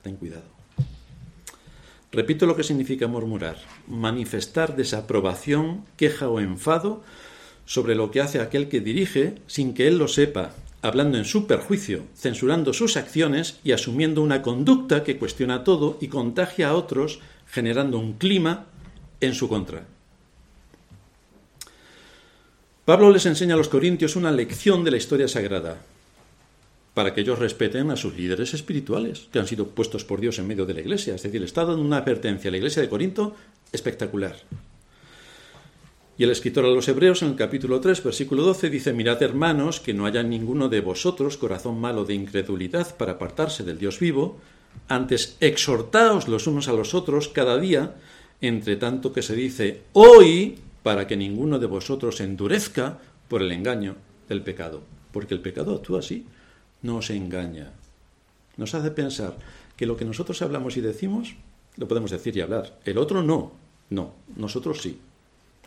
[0.00, 0.48] ten cuidado.
[2.10, 7.04] Repito lo que significa murmurar, manifestar desaprobación, queja o enfado
[7.66, 11.46] sobre lo que hace aquel que dirige sin que él lo sepa, hablando en su
[11.46, 17.20] perjuicio, censurando sus acciones y asumiendo una conducta que cuestiona todo y contagia a otros
[17.48, 18.66] generando un clima
[19.20, 19.84] en su contra.
[22.84, 25.82] Pablo les enseña a los corintios una lección de la historia sagrada,
[26.94, 30.46] para que ellos respeten a sus líderes espirituales, que han sido puestos por Dios en
[30.46, 31.14] medio de la iglesia.
[31.14, 33.34] Es decir, está dando una advertencia a la iglesia de Corinto
[33.72, 34.36] espectacular.
[36.18, 39.80] Y el escritor a los Hebreos, en el capítulo 3, versículo 12, dice, Mirad hermanos,
[39.80, 44.38] que no haya ninguno de vosotros corazón malo de incredulidad para apartarse del Dios vivo,
[44.88, 47.96] antes exhortaos los unos a los otros cada día,
[48.40, 52.98] entre tanto que se dice, hoy para que ninguno de vosotros endurezca
[53.28, 53.96] por el engaño
[54.28, 54.82] del pecado.
[55.12, 56.26] Porque el pecado actúa así,
[56.80, 57.72] nos engaña.
[58.56, 59.36] Nos hace pensar
[59.76, 61.34] que lo que nosotros hablamos y decimos,
[61.76, 62.78] lo podemos decir y hablar.
[62.86, 63.52] El otro no,
[63.90, 64.98] no, nosotros sí.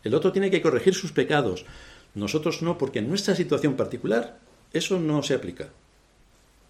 [0.04, 1.66] El otro tiene que corregir sus pecados,
[2.16, 4.40] nosotros no, porque en nuestra situación particular
[4.74, 5.70] eso no se aplica.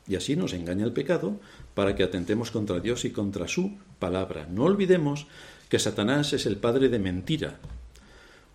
[0.07, 1.39] Y así nos engaña el pecado
[1.75, 4.47] para que atentemos contra Dios y contra su palabra.
[4.49, 5.27] No olvidemos
[5.69, 7.59] que Satanás es el padre de mentira,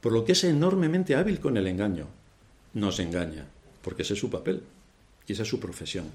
[0.01, 2.09] por lo que es enormemente hábil con el engaño.
[2.75, 3.47] Nos engaña,
[3.83, 4.63] porque ese es su papel
[5.27, 6.07] y esa es su profesión.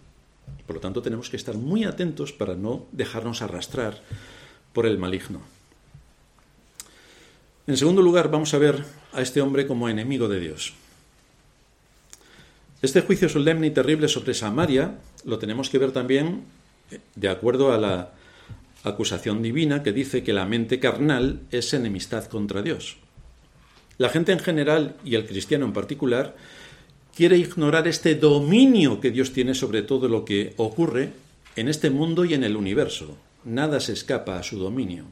[0.67, 4.02] Por lo tanto, tenemos que estar muy atentos para no dejarnos arrastrar
[4.74, 5.41] por el maligno.
[7.69, 10.73] En segundo lugar, vamos a ver a este hombre como enemigo de Dios.
[12.82, 16.45] Este juicio solemne y terrible sobre Samaria lo tenemos que ver también
[17.13, 18.10] de acuerdo a la
[18.84, 22.97] acusación divina que dice que la mente carnal es enemistad contra Dios.
[23.99, 26.36] La gente en general y el cristiano en particular
[27.15, 31.12] quiere ignorar este dominio que Dios tiene sobre todo lo que ocurre
[31.55, 33.15] en este mundo y en el universo.
[33.45, 35.03] Nada se escapa a su dominio.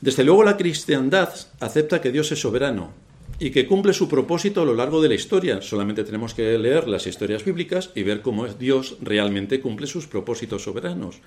[0.00, 1.30] Desde luego la cristiandad
[1.60, 2.92] acepta que Dios es soberano
[3.38, 5.60] y que cumple su propósito a lo largo de la historia.
[5.62, 10.62] Solamente tenemos que leer las historias bíblicas y ver cómo Dios realmente cumple sus propósitos
[10.62, 11.20] soberanos.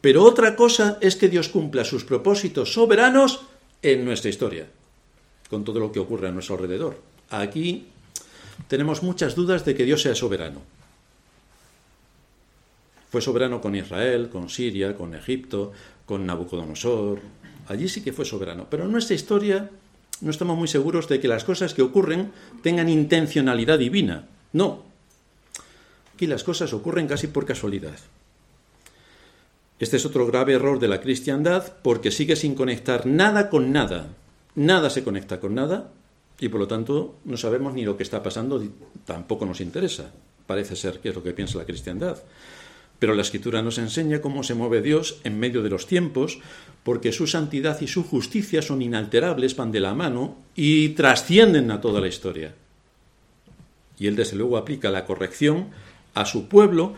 [0.00, 3.42] Pero otra cosa es que Dios cumpla sus propósitos soberanos
[3.82, 4.66] en nuestra historia
[5.50, 7.00] con todo lo que ocurre a nuestro alrededor.
[7.30, 7.86] Aquí
[8.68, 10.60] tenemos muchas dudas de que Dios sea soberano.
[13.10, 15.72] Fue soberano con Israel, con Siria, con Egipto,
[16.04, 17.20] con Nabucodonosor.
[17.68, 18.66] Allí sí que fue soberano.
[18.70, 19.70] Pero en nuestra historia
[20.20, 24.26] no estamos muy seguros de que las cosas que ocurren tengan intencionalidad divina.
[24.52, 24.82] No.
[26.14, 27.96] Aquí las cosas ocurren casi por casualidad.
[29.78, 34.08] Este es otro grave error de la cristiandad porque sigue sin conectar nada con nada
[34.58, 35.92] nada se conecta con nada
[36.40, 38.62] y por lo tanto no sabemos ni lo que está pasando,
[39.04, 40.10] tampoco nos interesa.
[40.46, 42.18] Parece ser que es lo que piensa la cristiandad.
[42.98, 46.40] Pero la escritura nos enseña cómo se mueve Dios en medio de los tiempos,
[46.82, 51.80] porque su santidad y su justicia son inalterables, van de la mano y trascienden a
[51.80, 52.54] toda la historia.
[53.98, 55.68] Y Él desde luego aplica la corrección
[56.14, 56.94] a su pueblo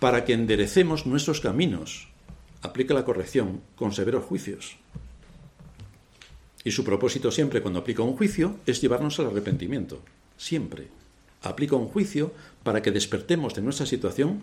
[0.00, 2.08] para que enderecemos nuestros caminos.
[2.62, 4.76] Aplica la corrección con severos juicios.
[6.64, 10.00] Y su propósito siempre cuando aplica un juicio es llevarnos al arrepentimiento.
[10.38, 10.88] Siempre.
[11.42, 14.42] Aplica un juicio para que despertemos de nuestra situación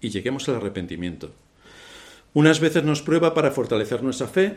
[0.00, 1.30] y lleguemos al arrepentimiento.
[2.32, 4.56] Unas veces nos prueba para fortalecer nuestra fe,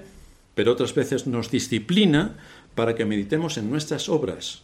[0.56, 2.38] pero otras veces nos disciplina
[2.76, 4.62] para que meditemos en nuestras obras,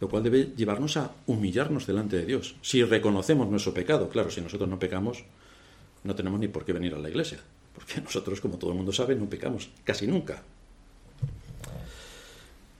[0.00, 2.54] lo cual debe llevarnos a humillarnos delante de Dios.
[2.62, 5.24] Si reconocemos nuestro pecado, claro, si nosotros no pecamos,
[6.04, 7.38] no tenemos ni por qué venir a la iglesia,
[7.74, 10.42] porque nosotros, como todo el mundo sabe, no pecamos casi nunca.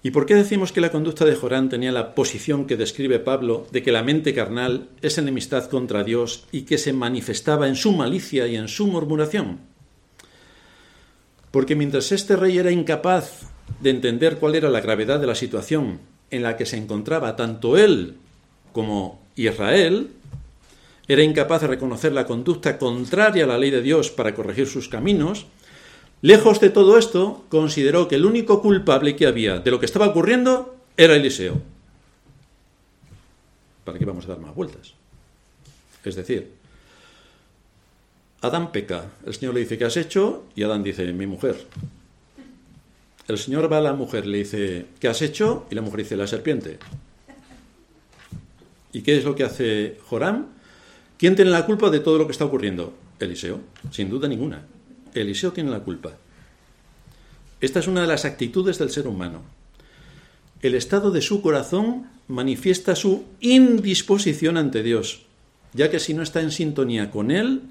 [0.05, 3.67] ¿Y por qué decimos que la conducta de Jorán tenía la posición que describe Pablo
[3.73, 7.93] de que la mente carnal es enemistad contra Dios y que se manifestaba en su
[7.93, 9.61] malicia y en su murmuración?
[11.51, 13.49] Porque mientras este rey era incapaz
[13.81, 17.79] de entender cuál era la gravedad de la situación en la que se encontraba tanto
[17.79, 18.17] él
[18.75, 20.11] como Israel,
[21.09, 24.91] era incapaz de reconocer la conducta contraria a la ley de Dios para corregir sus
[24.91, 25.47] caminos,
[26.25, 30.07] Lejos de todo esto, consideró que el único culpable que había de lo que estaba
[30.07, 31.61] ocurriendo era Eliseo.
[33.85, 34.95] ¿Para qué vamos a dar más vueltas?
[36.03, 36.51] Es decir,
[38.41, 40.45] Adán peca, el Señor le dice, ¿qué has hecho?
[40.57, 41.67] Y Adán dice, mi mujer.
[43.29, 45.67] El Señor va a la mujer, le dice, ¿qué has hecho?
[45.71, 46.79] Y la mujer dice, la serpiente.
[48.95, 50.47] ¿Y qué es lo que hace Joram?
[51.19, 52.95] ¿Quién tiene la culpa de todo lo que está ocurriendo?
[53.21, 53.61] Eliseo,
[53.91, 54.65] sin duda ninguna.
[55.15, 56.13] Eliseo tiene la culpa.
[57.61, 59.43] Esta es una de las actitudes del ser humano.
[60.61, 65.23] El estado de su corazón manifiesta su indisposición ante Dios,
[65.73, 67.63] ya que si no está en sintonía con Él,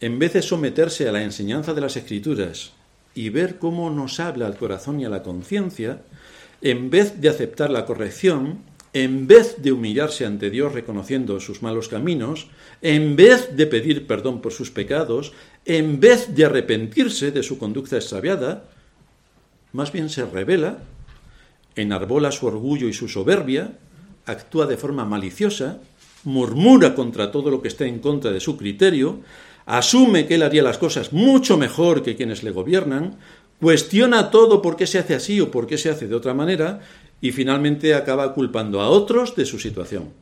[0.00, 2.72] en vez de someterse a la enseñanza de las Escrituras
[3.14, 6.02] y ver cómo nos habla al corazón y a la conciencia,
[6.62, 8.58] en vez de aceptar la corrección,
[8.92, 12.48] en vez de humillarse ante Dios reconociendo sus malos caminos,
[12.82, 15.32] en vez de pedir perdón por sus pecados,
[15.64, 18.64] en vez de arrepentirse de su conducta extraviada,
[19.72, 20.78] más bien se revela,
[21.76, 23.78] enarbola su orgullo y su soberbia,
[24.26, 25.78] actúa de forma maliciosa,
[26.24, 29.20] murmura contra todo lo que está en contra de su criterio,
[29.66, 33.18] asume que él haría las cosas mucho mejor que quienes le gobiernan,
[33.60, 36.80] cuestiona todo por qué se hace así o por qué se hace de otra manera
[37.20, 40.12] y finalmente acaba culpando a otros de su situación.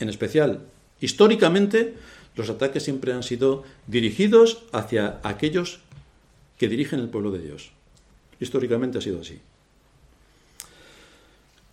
[0.00, 0.66] En especial,
[1.00, 1.94] históricamente,
[2.36, 5.80] los ataques siempre han sido dirigidos hacia aquellos
[6.58, 7.72] que dirigen el pueblo de Dios.
[8.40, 9.40] Históricamente ha sido así.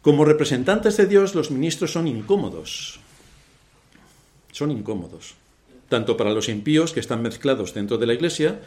[0.02, 3.00] Como representantes de Dios, los ministros son incómodos.
[4.52, 5.36] Son incómodos.
[5.89, 8.60] Tanto para los impíos que están mezclados dentro de la Iglesia,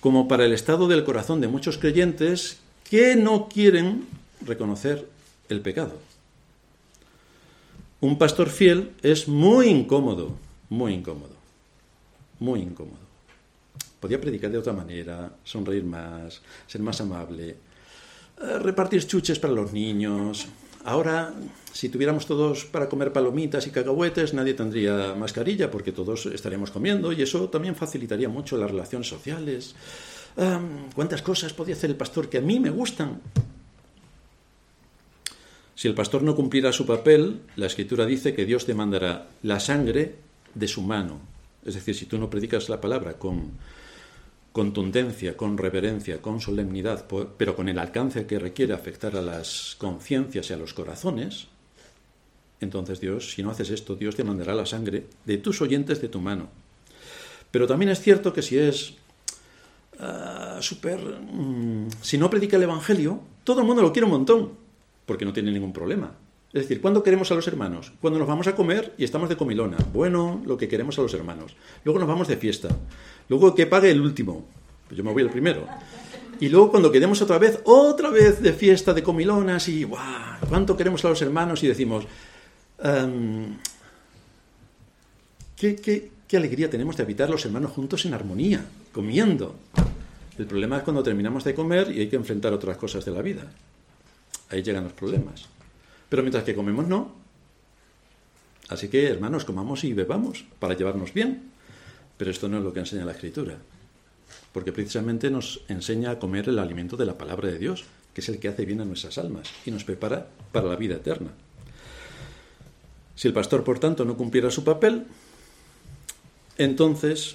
[0.00, 4.06] como para el estado del corazón de muchos creyentes que no quieren
[4.44, 5.08] reconocer
[5.48, 5.98] el pecado.
[8.00, 10.36] Un pastor fiel es muy incómodo,
[10.74, 11.34] muy incómodo,
[12.40, 13.04] muy incómodo.
[14.00, 19.72] Podía predicar de otra manera, sonreír más, ser más amable, eh, repartir chuches para los
[19.72, 20.46] niños.
[20.84, 21.32] Ahora,
[21.72, 27.12] si tuviéramos todos para comer palomitas y cacahuetes, nadie tendría mascarilla porque todos estaríamos comiendo
[27.12, 29.74] y eso también facilitaría mucho las relaciones sociales.
[30.94, 33.20] ¿Cuántas cosas podía hacer el pastor que a mí me gustan?
[35.76, 40.23] Si el pastor no cumpliera su papel, la escritura dice que Dios demandará la sangre
[40.54, 41.20] de su mano.
[41.64, 43.52] Es decir, si tú no predicas la palabra con
[44.52, 50.48] contundencia, con reverencia, con solemnidad, pero con el alcance que requiere afectar a las conciencias
[50.48, 51.48] y a los corazones,
[52.60, 56.20] entonces Dios, si no haces esto, Dios demandará la sangre de tus oyentes de tu
[56.20, 56.48] mano.
[57.50, 58.94] Pero también es cierto que si es
[59.98, 61.00] uh, súper...
[61.00, 64.52] Mm, si no predica el Evangelio, todo el mundo lo quiere un montón
[65.06, 66.12] porque no tiene ningún problema.
[66.54, 67.90] Es decir, ¿cuándo queremos a los hermanos?
[68.00, 69.76] Cuando nos vamos a comer y estamos de comilona.
[69.92, 71.56] Bueno, lo que queremos a los hermanos.
[71.82, 72.68] Luego nos vamos de fiesta.
[73.28, 74.44] Luego que pague el último.
[74.86, 75.66] Pues yo me voy el primero.
[76.38, 80.38] Y luego cuando queremos otra vez, otra vez de fiesta, de comilonas y ¡guau!
[80.48, 81.60] ¿Cuánto queremos a los hermanos?
[81.64, 82.06] Y decimos,
[85.56, 89.56] ¿qué, qué, qué alegría tenemos de habitar los hermanos juntos en armonía, comiendo.
[90.38, 93.22] El problema es cuando terminamos de comer y hay que enfrentar otras cosas de la
[93.22, 93.42] vida.
[94.50, 95.48] Ahí llegan los problemas.
[96.14, 97.10] Pero mientras que comemos, no.
[98.68, 101.50] Así que, hermanos, comamos y bebamos para llevarnos bien.
[102.16, 103.58] Pero esto no es lo que enseña la Escritura.
[104.52, 107.82] Porque precisamente nos enseña a comer el alimento de la palabra de Dios,
[108.14, 110.94] que es el que hace bien a nuestras almas y nos prepara para la vida
[110.94, 111.32] eterna.
[113.16, 115.08] Si el pastor, por tanto, no cumpliera su papel,
[116.58, 117.34] entonces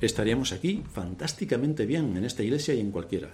[0.00, 3.30] estaríamos aquí fantásticamente bien en esta iglesia y en cualquiera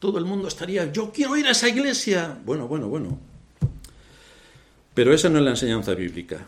[0.00, 2.38] todo el mundo estaría, yo quiero ir a esa iglesia.
[2.44, 3.20] Bueno, bueno, bueno.
[4.94, 6.46] Pero esa no es la enseñanza bíblica.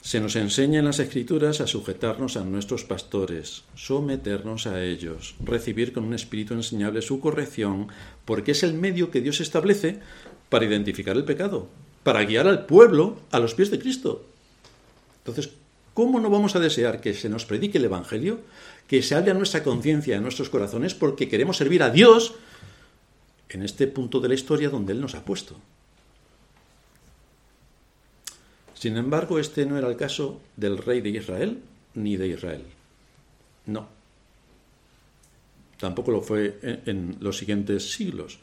[0.00, 5.92] Se nos enseña en las escrituras a sujetarnos a nuestros pastores, someternos a ellos, recibir
[5.92, 7.88] con un espíritu enseñable su corrección,
[8.24, 10.00] porque es el medio que Dios establece
[10.48, 11.68] para identificar el pecado,
[12.04, 14.24] para guiar al pueblo a los pies de Cristo.
[15.18, 15.52] Entonces,
[15.92, 18.40] ¿cómo no vamos a desear que se nos predique el Evangelio,
[18.86, 22.34] que se hable a nuestra conciencia, a nuestros corazones, porque queremos servir a Dios
[23.50, 25.56] en este punto de la historia donde Él nos ha puesto.
[28.78, 31.58] Sin embargo, este no era el caso del rey de Israel
[31.94, 32.62] ni de Israel.
[33.66, 33.88] No.
[35.78, 38.38] Tampoco lo fue en, los siguientes siglos,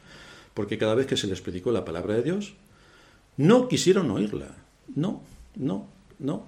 [0.54, 2.54] porque cada vez que se les predicó la palabra de Dios,
[3.38, 4.56] no quisieron oírla.
[4.96, 5.22] No,
[5.56, 5.88] no,
[6.20, 6.46] no.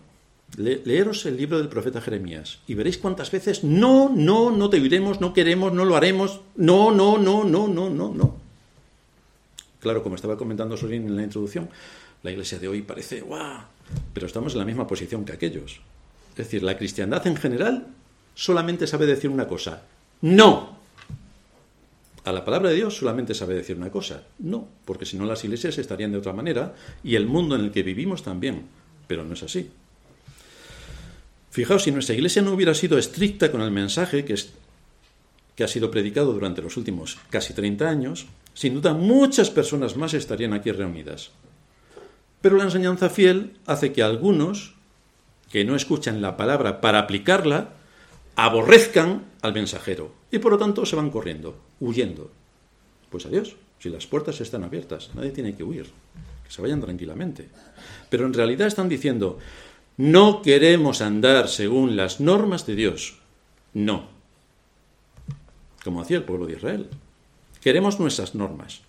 [0.58, 5.22] leeros el libro del profeta Jeremías y veréis cuántas veces no, no, no te oiremos,
[5.22, 8.47] no queremos, no lo haremos, no, no, no, no, no, no, no.
[9.88, 11.70] Claro, como estaba comentando Sorín en la introducción,
[12.22, 13.62] la iglesia de hoy parece ¡guau!
[14.14, 15.80] Pero estamos en la misma posición que aquellos.
[16.32, 17.88] Es decir, la cristiandad en general
[18.36, 19.84] solamente sabe decir una cosa:
[20.20, 20.78] ¡No!
[22.26, 25.46] A la palabra de Dios solamente sabe decir una cosa: no, porque si no las
[25.46, 28.64] iglesias estarían de otra manera y el mundo en el que vivimos también.
[29.08, 29.72] Pero no es así.
[31.50, 34.36] Fijaos, si nuestra iglesia no hubiera sido estricta con el mensaje que,
[35.56, 38.28] que ha sido predicado durante los últimos casi 30 años,
[38.58, 41.30] sin duda muchas personas más estarían aquí reunidas.
[42.42, 44.74] Pero la enseñanza fiel hace que algunos,
[45.52, 47.76] que no escuchan la palabra para aplicarla,
[48.36, 52.32] aborrezcan al mensajero y por lo tanto se van corriendo, huyendo.
[53.12, 55.86] Pues adiós, si las puertas están abiertas, nadie tiene que huir,
[56.44, 57.50] que se vayan tranquilamente.
[58.10, 59.38] Pero en realidad están diciendo,
[59.98, 63.20] no queremos andar según las normas de Dios,
[63.76, 64.08] no,
[65.84, 66.90] como hacía el pueblo de Israel.
[67.68, 68.80] Queremos nuestras normas.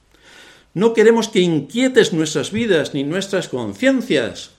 [0.73, 4.53] No queremos que inquietes nuestras vidas ni nuestras conciencias,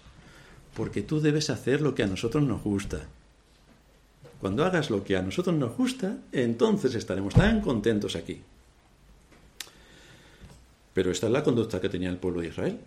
[0.75, 3.07] porque tú debes hacer lo que a nosotros nos gusta.
[4.41, 8.41] Cuando hagas lo que a nosotros nos gusta, entonces estaremos tan contentos aquí.
[10.93, 12.77] Pero esta es la conducta que tenía el pueblo de Israel.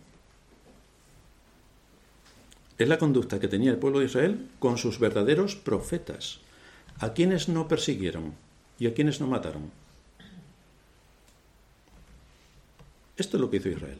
[2.76, 6.40] Es la conducta que tenía el pueblo de Israel con sus verdaderos profetas,
[6.98, 8.34] a quienes no persiguieron
[8.78, 9.81] y a quienes no mataron.
[13.22, 13.98] Esto es lo que hizo Israel.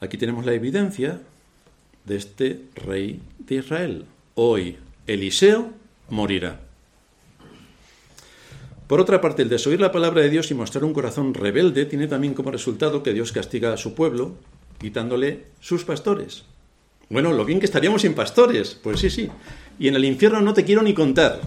[0.00, 1.20] Aquí tenemos la evidencia
[2.06, 4.06] de este rey de Israel.
[4.34, 5.70] Hoy Eliseo
[6.08, 6.58] morirá.
[8.86, 12.06] Por otra parte, el desoír la palabra de Dios y mostrar un corazón rebelde tiene
[12.06, 14.36] también como resultado que Dios castiga a su pueblo,
[14.80, 16.44] quitándole sus pastores.
[17.10, 18.74] Bueno, lo bien que estaríamos sin pastores.
[18.74, 19.28] Pues sí, sí.
[19.78, 21.42] Y en el infierno no te quiero ni contar.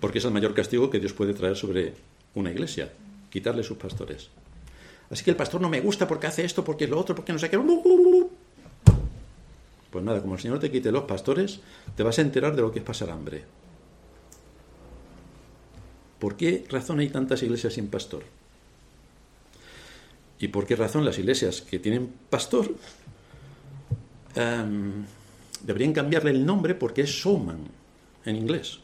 [0.00, 1.94] Porque es el mayor castigo que Dios puede traer sobre
[2.34, 2.90] una iglesia,
[3.30, 4.30] quitarle sus pastores.
[5.10, 7.38] Así que el pastor no me gusta porque hace esto, porque lo otro, porque no
[7.38, 7.58] sé qué.
[9.90, 11.60] Pues nada, como el Señor te quite los pastores,
[11.96, 13.42] te vas a enterar de lo que es pasar hambre.
[16.20, 18.22] ¿Por qué razón hay tantas iglesias sin pastor?
[20.38, 22.74] ¿Y por qué razón las iglesias que tienen pastor
[24.36, 25.04] em,
[25.62, 27.66] deberían cambiarle el nombre porque es showman
[28.24, 28.78] en inglés?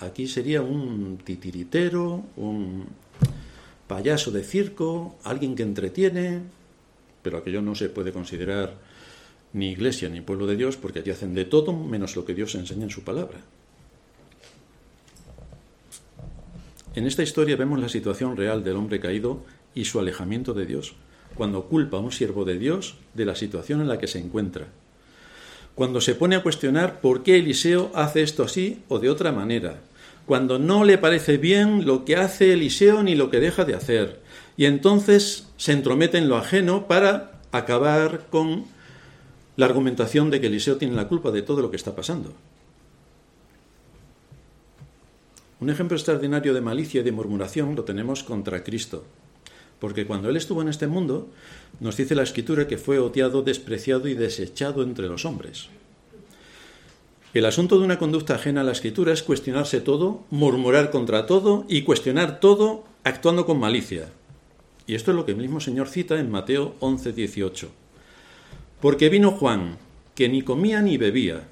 [0.00, 2.86] Aquí sería un titiritero, un
[3.86, 6.40] payaso de circo, alguien que entretiene,
[7.22, 8.74] pero aquello no se puede considerar
[9.52, 12.54] ni iglesia ni pueblo de Dios porque allí hacen de todo menos lo que Dios
[12.54, 13.38] enseña en su palabra.
[16.94, 19.42] En esta historia vemos la situación real del hombre caído
[19.74, 20.94] y su alejamiento de Dios,
[21.34, 24.66] cuando culpa a un siervo de Dios de la situación en la que se encuentra.
[25.74, 29.80] Cuando se pone a cuestionar por qué Eliseo hace esto así o de otra manera,
[30.26, 34.20] cuando no le parece bien lo que hace Eliseo ni lo que deja de hacer,
[34.56, 38.64] y entonces se entromete en lo ajeno para acabar con
[39.56, 42.32] la argumentación de que Eliseo tiene la culpa de todo lo que está pasando.
[45.60, 49.04] Un ejemplo extraordinario de malicia y de murmuración lo tenemos contra Cristo,
[49.78, 51.28] porque cuando Él estuvo en este mundo,
[51.78, 55.68] nos dice la Escritura que fue odiado, despreciado y desechado entre los hombres.
[57.34, 61.64] El asunto de una conducta ajena a la escritura es cuestionarse todo, murmurar contra todo
[61.66, 64.10] y cuestionar todo actuando con malicia.
[64.86, 67.70] Y esto es lo que el mismo Señor cita en Mateo 11, 18.
[68.82, 69.78] Porque vino Juan,
[70.14, 71.48] que ni comía ni bebía,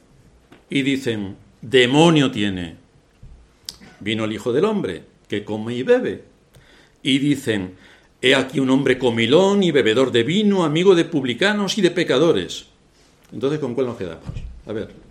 [0.68, 2.76] y dicen, demonio tiene.
[4.00, 6.24] Vino el Hijo del Hombre, que come y bebe,
[7.02, 7.76] y dicen,
[8.20, 12.66] he aquí un hombre comilón y bebedor de vino, amigo de publicanos y de pecadores.
[13.32, 14.28] Entonces, ¿con cuál nos quedamos?
[14.66, 15.09] A ver.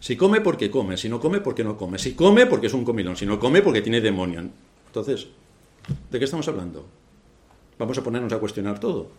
[0.00, 2.84] Si come porque come, si no come porque no come, si come porque es un
[2.84, 4.48] comilón, si no come porque tiene demonio.
[4.86, 5.26] Entonces,
[6.10, 6.86] ¿de qué estamos hablando?
[7.78, 9.10] Vamos a ponernos a cuestionar todo.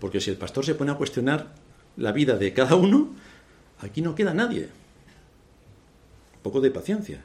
[0.00, 1.54] Porque si el pastor se pone a cuestionar
[1.96, 3.10] la vida de cada uno,
[3.80, 4.62] aquí no queda nadie.
[6.34, 7.22] Un poco de paciencia.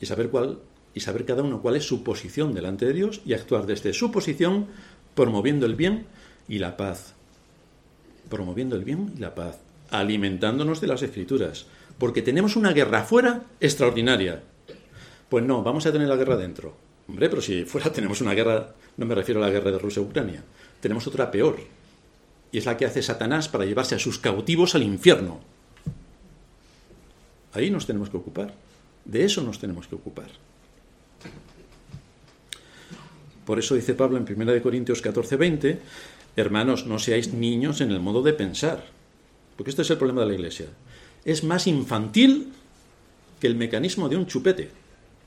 [0.00, 0.58] Y saber cuál
[0.92, 4.10] y saber cada uno cuál es su posición delante de Dios y actuar desde su
[4.10, 4.66] posición
[5.14, 6.06] promoviendo el bien
[6.48, 7.14] y la paz.
[8.28, 9.60] Promoviendo el bien y la paz
[9.90, 11.66] alimentándonos de las escrituras,
[11.98, 14.42] porque tenemos una guerra afuera extraordinaria.
[15.28, 16.76] Pues no, vamos a tener la guerra dentro.
[17.08, 20.42] Hombre, pero si fuera tenemos una guerra, no me refiero a la guerra de Rusia-Ucrania,
[20.80, 21.58] tenemos otra peor.
[22.52, 25.40] Y es la que hace Satanás para llevarse a sus cautivos al infierno.
[27.52, 28.54] Ahí nos tenemos que ocupar.
[29.04, 30.28] De eso nos tenemos que ocupar.
[33.44, 35.80] Por eso dice Pablo en 1 Corintios 14, 20,
[36.36, 38.99] hermanos, no seáis niños en el modo de pensar
[39.60, 40.68] porque este es el problema de la Iglesia,
[41.22, 42.50] es más infantil
[43.38, 44.70] que el mecanismo de un chupete.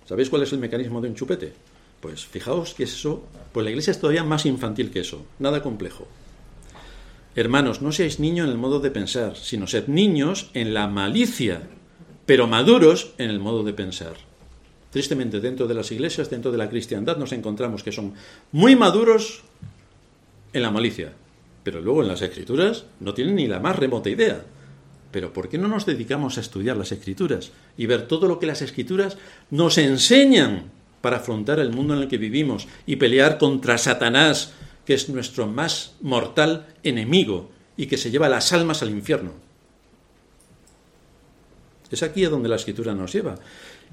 [0.10, 1.54] ¿Sabéis cuál es el mecanismo de un chupete?
[2.02, 6.08] Pues fijaos que eso, pues la Iglesia es todavía más infantil que eso, nada complejo.
[7.36, 11.70] Hermanos, no seáis niños en el modo de pensar, sino sed niños en la malicia,
[12.26, 14.16] pero maduros en el modo de pensar.
[14.90, 18.16] Tristemente, dentro de las iglesias, dentro de la cristiandad, nos encontramos que son
[18.52, 19.44] muy maduros
[20.54, 21.14] en la malicia,
[21.64, 24.44] pero luego en las escrituras no tienen ni la más remota idea.
[25.12, 28.48] Pero ¿por qué no nos dedicamos a estudiar las escrituras y ver todo lo que
[28.48, 29.18] las escrituras
[29.52, 34.54] nos enseñan para afrontar el mundo en el que vivimos y pelear contra Satanás,
[34.86, 39.32] que es nuestro más mortal enemigo y que se lleva las almas al infierno?
[41.92, 43.36] Es aquí a donde la escritura nos lleva.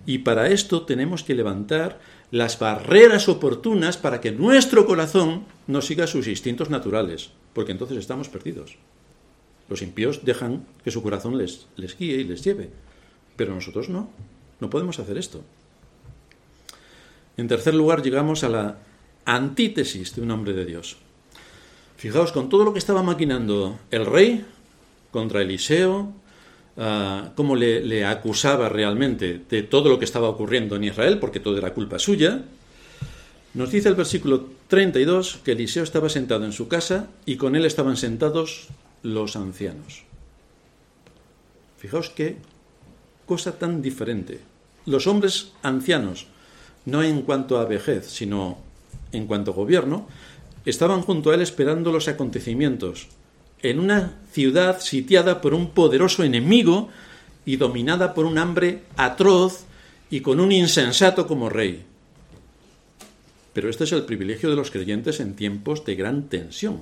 [0.06, 2.00] Y para esto tenemos que levantar
[2.30, 8.28] las barreras oportunas para que nuestro corazón no siga sus instintos naturales, porque entonces estamos
[8.28, 8.76] perdidos.
[9.68, 12.70] Los impíos dejan que su corazón les, les guíe y les lleve,
[13.36, 14.10] pero nosotros no,
[14.60, 15.42] no podemos hacer esto.
[17.36, 18.78] En tercer lugar, llegamos a la
[19.24, 20.96] antítesis de un hombre de Dios.
[21.96, 24.44] Fijaos, con todo lo que estaba maquinando el rey
[25.10, 26.12] contra Eliseo,
[26.76, 31.40] ah, cómo le, le acusaba realmente de todo lo que estaba ocurriendo en Israel, porque
[31.40, 32.42] todo era culpa suya,
[33.54, 37.64] nos dice el versículo 32 que Eliseo estaba sentado en su casa y con él
[37.64, 38.68] estaban sentados
[39.02, 40.04] los ancianos.
[41.78, 42.36] Fijaos qué
[43.26, 44.40] cosa tan diferente.
[44.86, 46.26] Los hombres ancianos,
[46.84, 48.58] no en cuanto a vejez, sino
[49.12, 50.06] en cuanto a gobierno,
[50.64, 53.08] estaban junto a él esperando los acontecimientos,
[53.62, 56.88] en una ciudad sitiada por un poderoso enemigo
[57.44, 59.64] y dominada por un hambre atroz
[60.10, 61.89] y con un insensato como rey.
[63.52, 66.80] Pero este es el privilegio de los creyentes en tiempos de gran tensión.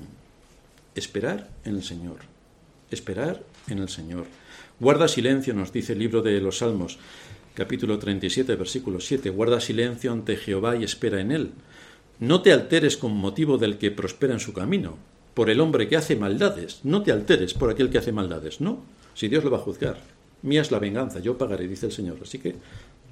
[0.94, 2.18] Esperar en el Señor.
[2.90, 4.26] Esperar en el Señor.
[4.80, 6.98] Guarda silencio, nos dice el libro de los Salmos,
[7.54, 9.30] capítulo 37, versículo 7.
[9.30, 11.52] Guarda silencio ante Jehová y espera en él.
[12.20, 14.98] No te alteres con motivo del que prospera en su camino,
[15.34, 16.80] por el hombre que hace maldades.
[16.84, 18.60] No te alteres por aquel que hace maldades.
[18.60, 18.82] No,
[19.14, 20.00] si Dios lo va a juzgar.
[20.42, 22.18] Mía es la venganza, yo pagaré, dice el Señor.
[22.22, 22.54] Así que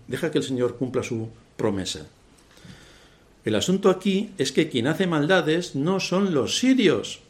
[0.06, 2.06] deja que el Señor cumpla su promesa.
[3.46, 7.20] El asunto aquí es que quien hace maldades no son los sirios.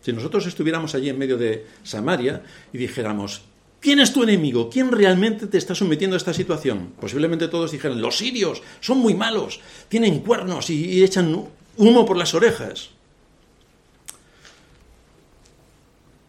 [0.00, 2.42] Si nosotros estuviéramos allí en medio de Samaria
[2.72, 3.42] y dijéramos,
[3.78, 4.70] ¿quién es tu enemigo?
[4.70, 6.94] ¿Quién realmente te está sometiendo a esta situación?
[6.98, 9.60] Posiblemente todos dijeran, los sirios son muy malos,
[9.90, 12.88] tienen cuernos y, echan humo por las orejas.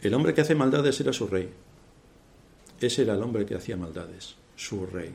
[0.01, 1.49] El hombre que hace maldades era su rey.
[2.81, 5.11] Ese era el hombre que hacía maldades, su rey,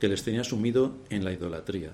[0.00, 1.92] que les tenía sumido en la idolatría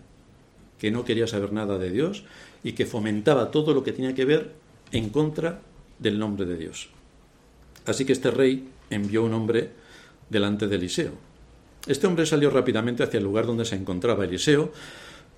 [0.79, 2.25] que no quería saber nada de Dios
[2.63, 4.53] y que fomentaba todo lo que tenía que ver
[4.93, 5.61] en contra
[5.99, 6.89] del nombre de Dios.
[7.87, 9.71] Así que este rey envió un hombre
[10.31, 11.13] delante de Eliseo.
[11.87, 14.73] Este hombre salió rápidamente hacia el lugar donde se encontraba Eliseo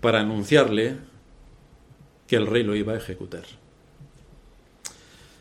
[0.00, 0.96] para anunciarle
[2.26, 3.44] que el rey lo iba a ejecutar.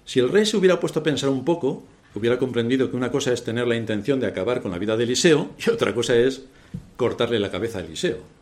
[0.05, 1.83] Si el rey se hubiera puesto a pensar un poco,
[2.15, 5.03] hubiera comprendido que una cosa es tener la intención de acabar con la vida de
[5.03, 6.43] Eliseo y otra cosa es
[6.97, 8.38] cortarle la cabeza a Eliseo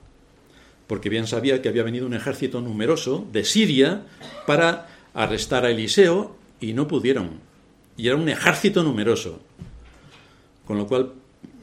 [0.88, 4.04] porque bien sabía que había venido un ejército numeroso de Siria
[4.46, 7.40] para arrestar a Eliseo y no pudieron.
[7.98, 9.40] Y era un ejército numeroso.
[10.66, 11.14] Con lo cual,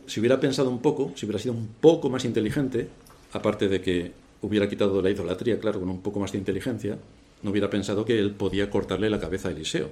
[0.06, 2.88] si hubiera pensado un poco, si hubiera sido un poco más inteligente,
[3.32, 4.12] aparte de que
[4.42, 6.98] hubiera quitado la idolatría, claro, con un poco más de inteligencia,
[7.42, 9.90] no hubiera pensado que él podía cortarle la cabeza a Eliseo.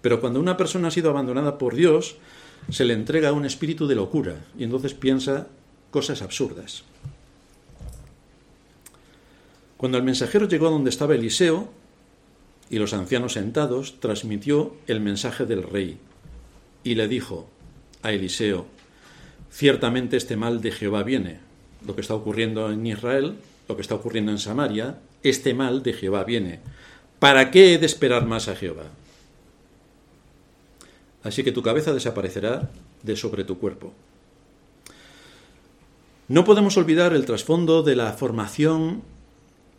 [0.00, 2.16] Pero cuando una persona ha sido abandonada por Dios,
[2.70, 5.48] se le entrega un espíritu de locura y entonces piensa
[5.90, 6.84] cosas absurdas.
[9.84, 11.68] Cuando el mensajero llegó a donde estaba Eliseo
[12.70, 15.98] y los ancianos sentados, transmitió el mensaje del rey
[16.82, 17.50] y le dijo
[18.00, 18.64] a Eliseo,
[19.50, 21.40] ciertamente este mal de Jehová viene.
[21.86, 23.34] Lo que está ocurriendo en Israel,
[23.68, 26.60] lo que está ocurriendo en Samaria, este mal de Jehová viene.
[27.18, 28.86] ¿Para qué he de esperar más a Jehová?
[31.24, 32.70] Así que tu cabeza desaparecerá
[33.02, 33.92] de sobre tu cuerpo.
[36.28, 39.02] No podemos olvidar el trasfondo de la formación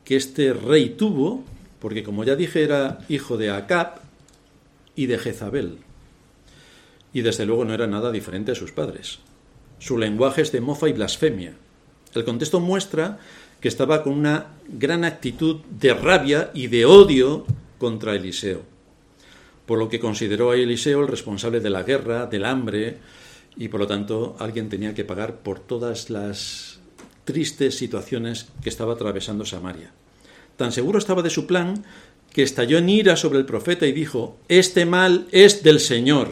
[0.05, 1.43] que este rey tuvo,
[1.79, 3.99] porque como ya dije era hijo de Acab
[4.95, 5.79] y de Jezabel,
[7.11, 9.19] y desde luego no era nada diferente a sus padres.
[9.79, 11.53] Su lenguaje es de mofa y blasfemia.
[12.13, 13.19] El contexto muestra
[13.59, 17.45] que estaba con una gran actitud de rabia y de odio
[17.77, 18.61] contra Eliseo,
[19.65, 22.99] por lo que consideró a Eliseo el responsable de la guerra, del hambre,
[23.57, 26.74] y por lo tanto alguien tenía que pagar por todas las
[27.25, 29.91] tristes situaciones que estaba atravesando Samaria.
[30.55, 31.83] Tan seguro estaba de su plan
[32.31, 36.31] que estalló en ira sobre el profeta y dijo, Este mal es del Señor.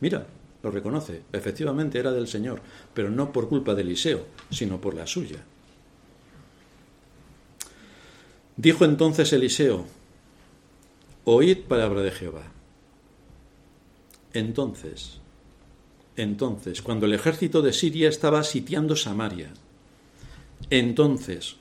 [0.00, 0.26] Mira,
[0.62, 2.62] lo reconoce, efectivamente era del Señor,
[2.94, 5.44] pero no por culpa de Eliseo, sino por la suya.
[8.56, 9.86] Dijo entonces Eliseo,
[11.24, 12.44] Oíd palabra de Jehová.
[14.34, 15.20] Entonces,
[16.16, 19.52] entonces, cuando el ejército de Siria estaba sitiando Samaria,
[20.70, 21.56] entonces,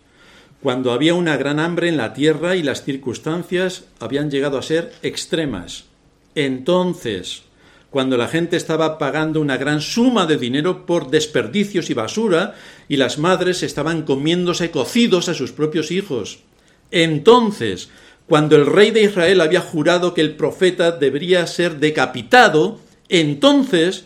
[0.62, 4.93] cuando había una gran hambre en la tierra y las circunstancias habían llegado a ser
[5.02, 5.86] extremas.
[6.36, 7.43] Entonces,
[7.89, 12.56] cuando la gente estaba pagando una gran suma de dinero por desperdicios y basura
[12.88, 16.39] y las madres estaban comiéndose cocidos a sus propios hijos.
[16.91, 17.89] Entonces,
[18.28, 22.80] cuando el rey de Israel había jurado que el profeta debería ser decapitado,
[23.10, 24.06] entonces,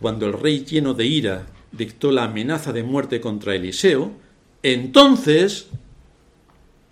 [0.00, 4.12] cuando el rey lleno de ira dictó la amenaza de muerte contra Eliseo,
[4.62, 5.68] entonces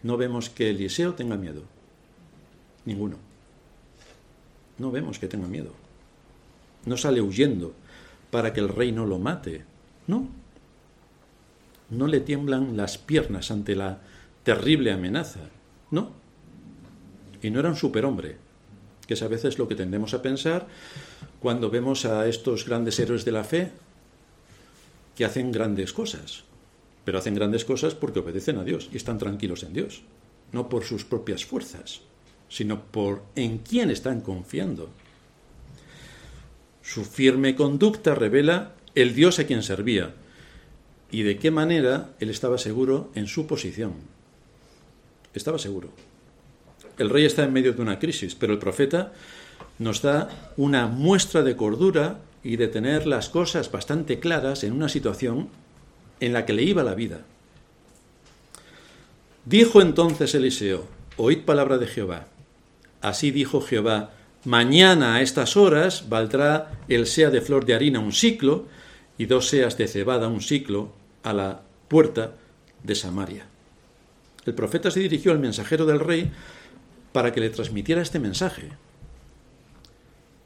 [0.03, 1.62] no vemos que Eliseo tenga miedo.
[2.85, 3.16] Ninguno.
[4.78, 5.72] No vemos que tenga miedo.
[6.87, 7.74] No sale huyendo
[8.31, 9.64] para que el rey no lo mate.
[10.07, 10.28] No.
[11.91, 14.01] No le tiemblan las piernas ante la
[14.43, 15.41] terrible amenaza.
[15.91, 16.12] No.
[17.43, 18.37] Y no era un superhombre,
[19.07, 20.66] que es a veces lo que tendemos a pensar
[21.41, 23.72] cuando vemos a estos grandes héroes de la fe
[25.20, 26.44] que hacen grandes cosas,
[27.04, 30.00] pero hacen grandes cosas porque obedecen a Dios y están tranquilos en Dios,
[30.50, 32.00] no por sus propias fuerzas,
[32.48, 34.88] sino por en quién están confiando.
[36.80, 40.14] Su firme conducta revela el Dios a quien servía
[41.10, 43.92] y de qué manera él estaba seguro en su posición.
[45.34, 45.90] Estaba seguro.
[46.96, 49.12] El rey está en medio de una crisis, pero el profeta
[49.78, 54.88] nos da una muestra de cordura y de tener las cosas bastante claras en una
[54.88, 55.49] situación
[56.20, 57.20] en la que le iba la vida.
[59.45, 60.86] Dijo entonces Eliseo,
[61.16, 62.28] oíd palabra de Jehová.
[63.01, 64.11] Así dijo Jehová,
[64.45, 68.66] mañana a estas horas valdrá el sea de flor de harina un ciclo
[69.18, 72.34] y dos seas de cebada un ciclo a la puerta
[72.82, 73.47] de Samaria.
[74.47, 76.30] El profeta se dirigió al mensajero del rey
[77.12, 78.70] para que le transmitiera este mensaje.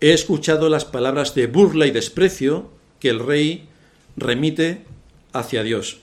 [0.04, 2.68] He escuchado las palabras de burla y desprecio
[3.00, 3.70] que el rey
[4.18, 4.84] remite
[5.32, 6.00] hacia Dios.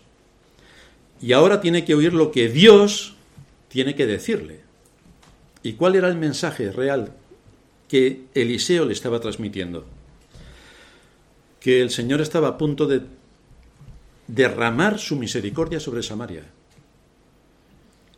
[1.22, 3.14] Y ahora tiene que oír lo que Dios
[3.68, 4.62] tiene que decirle.
[5.62, 7.14] ¿Y cuál era el mensaje real
[7.88, 9.86] que Eliseo le estaba transmitiendo?
[11.60, 13.02] Que el Señor estaba a punto de
[14.26, 16.46] derramar su misericordia sobre Samaria.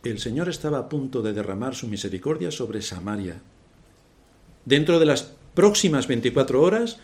[0.02, 3.42] El Señor estaba a punto de derramar su misericordia sobre Samaria.
[4.64, 6.98] Dentro de las próximas 24 horas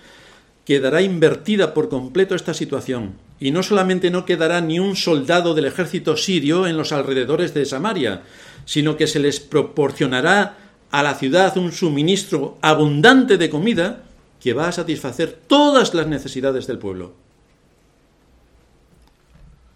[0.64, 3.14] quedará invertida por completo esta situación.
[3.40, 7.64] Y no solamente no quedará ni un soldado del ejército sirio en los alrededores de
[7.64, 8.22] Samaria,
[8.66, 10.59] sino que se les proporcionará
[10.90, 14.05] a la ciudad un suministro abundante de comida
[14.40, 17.14] que va a satisfacer todas las necesidades del pueblo.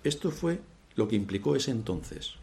[0.02, 0.60] Esto fue
[0.96, 2.34] lo que implicó ese entonces.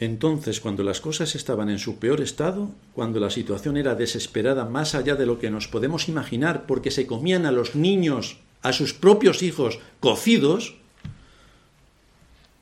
[0.00, 4.94] Entonces, cuando las cosas estaban en su peor estado, cuando la situación era desesperada más
[4.94, 8.94] allá de lo que nos podemos imaginar, porque se comían a los niños, a sus
[8.94, 10.76] propios hijos, cocidos,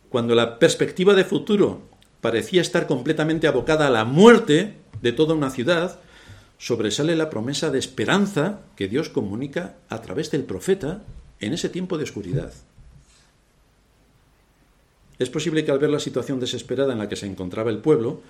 [0.09, 1.82] cuando la perspectiva de futuro
[2.20, 6.01] parecía estar completamente abocada a la muerte de toda una ciudad,
[6.59, 11.05] sobresale la promesa de esperanza que Dios comunica a través del profeta
[11.39, 12.53] en ese tiempo de oscuridad.
[15.19, 18.23] Es posible que al ver la situación desesperada en la que se encontraba el pueblo,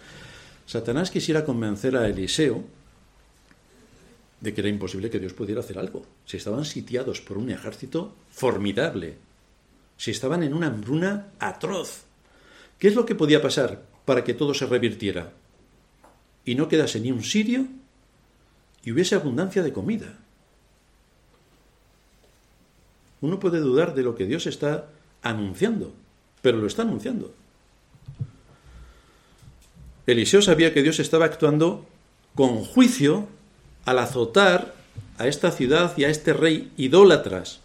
[0.66, 2.64] Satanás quisiera convencer a Eliseo
[4.40, 6.06] de que era imposible que Dios pudiera hacer algo.
[6.24, 9.16] Si estaban sitiados por un ejército formidable,
[9.96, 12.02] si estaban en una hambruna atroz,
[12.78, 15.32] ¿qué es lo que podía pasar para que todo se revirtiera?
[16.44, 17.66] Y no quedase ni un sirio
[18.84, 20.18] y hubiese abundancia de comida.
[23.20, 24.88] Uno puede dudar de lo que Dios está
[25.22, 25.92] anunciando,
[26.42, 27.32] pero lo está anunciando.
[30.06, 31.84] Eliseo sabía que Dios estaba actuando
[32.34, 33.28] con juicio
[33.84, 34.74] al azotar
[35.18, 37.60] a esta ciudad y a este rey idólatras,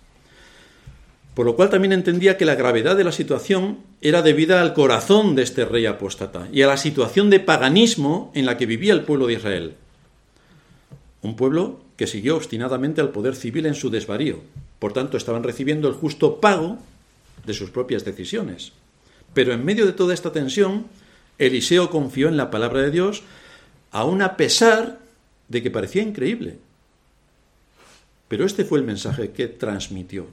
[1.35, 5.35] por lo cual también entendía que la gravedad de la situación era debida al corazón
[5.35, 9.03] de este rey apóstata y a la situación de paganismo en la que vivía el
[9.03, 9.75] pueblo de Israel.
[11.21, 14.39] Un pueblo que siguió obstinadamente al poder civil en su desvarío.
[14.79, 16.79] Por tanto, estaban recibiendo el justo pago
[17.45, 18.71] de sus propias decisiones.
[19.33, 20.87] Pero en medio de toda esta tensión,
[21.37, 23.23] Eliseo confió en la palabra de Dios,
[23.91, 24.99] aun a pesar
[25.47, 26.57] de que parecía increíble.
[28.27, 30.27] Pero este fue el mensaje que transmitió.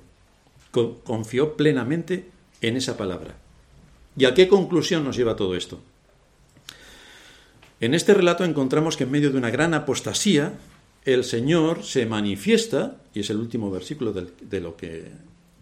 [0.71, 2.31] Confió plenamente
[2.61, 3.35] en esa palabra.
[4.17, 5.81] ¿Y a qué conclusión nos lleva todo esto?
[7.81, 10.53] En este relato encontramos que en medio de una gran apostasía,
[11.05, 15.11] el Señor se manifiesta, y es el último versículo de, lo que,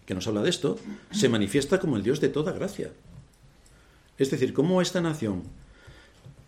[0.09, 0.79] que nos habla de esto,
[1.11, 2.91] se manifiesta como el Dios de toda gracia.
[4.17, 5.43] Es decir, como esta nación,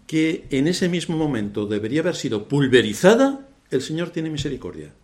[0.06, 4.94] que en ese mismo momento debería haber sido pulverizada, el Señor tiene misericordia.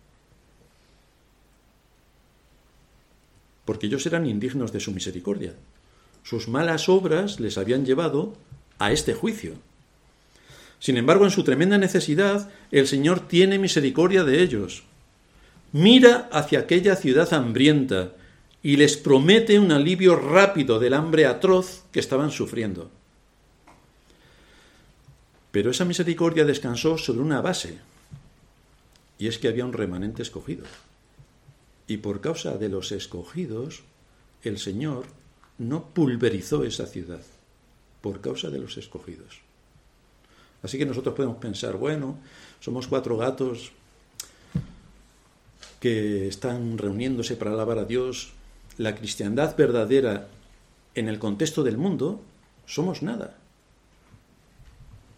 [3.63, 5.53] Porque ellos eran indignos de su misericordia.
[6.23, 8.33] Sus malas obras les habían llevado
[8.79, 9.53] a este juicio.
[10.79, 14.81] Sin embargo, en su tremenda necesidad, el Señor tiene misericordia de ellos.
[15.73, 18.16] Mira hacia aquella ciudad hambrienta
[18.63, 22.89] y les promete un alivio rápido del hambre atroz que estaban sufriendo.
[25.51, 27.77] Pero esa misericordia descansó sobre una base,
[29.17, 30.65] y es que había un remanente escogido.
[31.87, 33.83] Y por causa de los escogidos,
[34.43, 35.05] el Señor
[35.57, 37.23] no pulverizó esa ciudad,
[38.01, 39.39] por causa de los escogidos.
[40.61, 42.17] Así que nosotros podemos pensar, bueno,
[42.59, 43.71] somos cuatro gatos
[45.79, 48.33] que están reuniéndose para alabar a Dios.
[48.77, 50.27] La cristiandad verdadera
[50.93, 52.21] en el contexto del mundo
[52.67, 53.35] somos nada.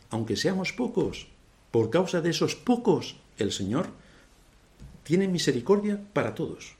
[0.09, 1.27] Aunque seamos pocos,
[1.71, 3.87] por causa de esos pocos, el Señor
[5.03, 6.75] tiene misericordia para todos.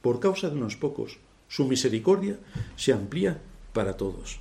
[0.00, 1.18] Por causa de unos pocos,
[1.48, 2.38] su misericordia
[2.76, 3.40] se amplía
[3.72, 4.38] para todos.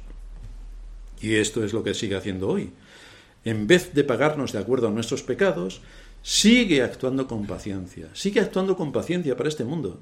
[1.19, 2.71] Y esto es lo que sigue haciendo hoy.
[3.43, 5.81] En vez de pagarnos de acuerdo a nuestros pecados,
[6.21, 9.99] sigue actuando con paciencia, sigue actuando con paciencia para este mundo.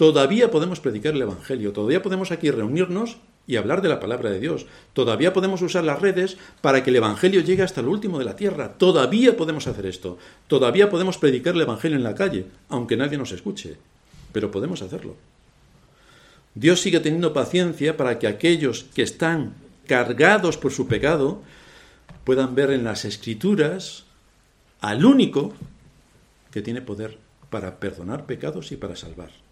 [0.00, 4.40] Todavía podemos predicar el Evangelio, todavía podemos aquí reunirnos y hablar de la palabra de
[4.40, 4.64] Dios.
[4.94, 8.34] Todavía podemos usar las redes para que el Evangelio llegue hasta el último de la
[8.34, 8.78] tierra.
[8.78, 10.16] Todavía podemos hacer esto.
[10.46, 13.76] Todavía podemos predicar el Evangelio en la calle, aunque nadie nos escuche.
[14.32, 15.16] Pero podemos hacerlo.
[16.54, 19.52] Dios sigue teniendo paciencia para que aquellos que están
[19.86, 21.42] cargados por su pecado
[22.24, 24.04] puedan ver en las escrituras
[24.80, 25.52] al único
[26.50, 27.18] que tiene poder
[27.50, 29.49] para perdonar pecados y para salvar.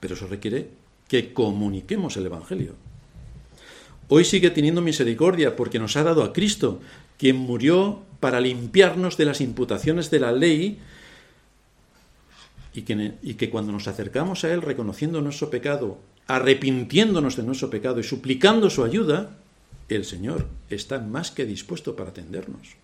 [0.00, 0.68] Pero eso requiere
[1.08, 2.74] que comuniquemos el Evangelio.
[4.08, 6.80] Hoy sigue teniendo misericordia porque nos ha dado a Cristo,
[7.18, 10.78] quien murió para limpiarnos de las imputaciones de la ley
[12.72, 18.04] y que, cuando nos acercamos a Él reconociendo nuestro pecado, arrepintiéndonos de nuestro pecado y
[18.04, 19.38] suplicando su ayuda,
[19.88, 22.76] el Señor está más que dispuesto para atendernos.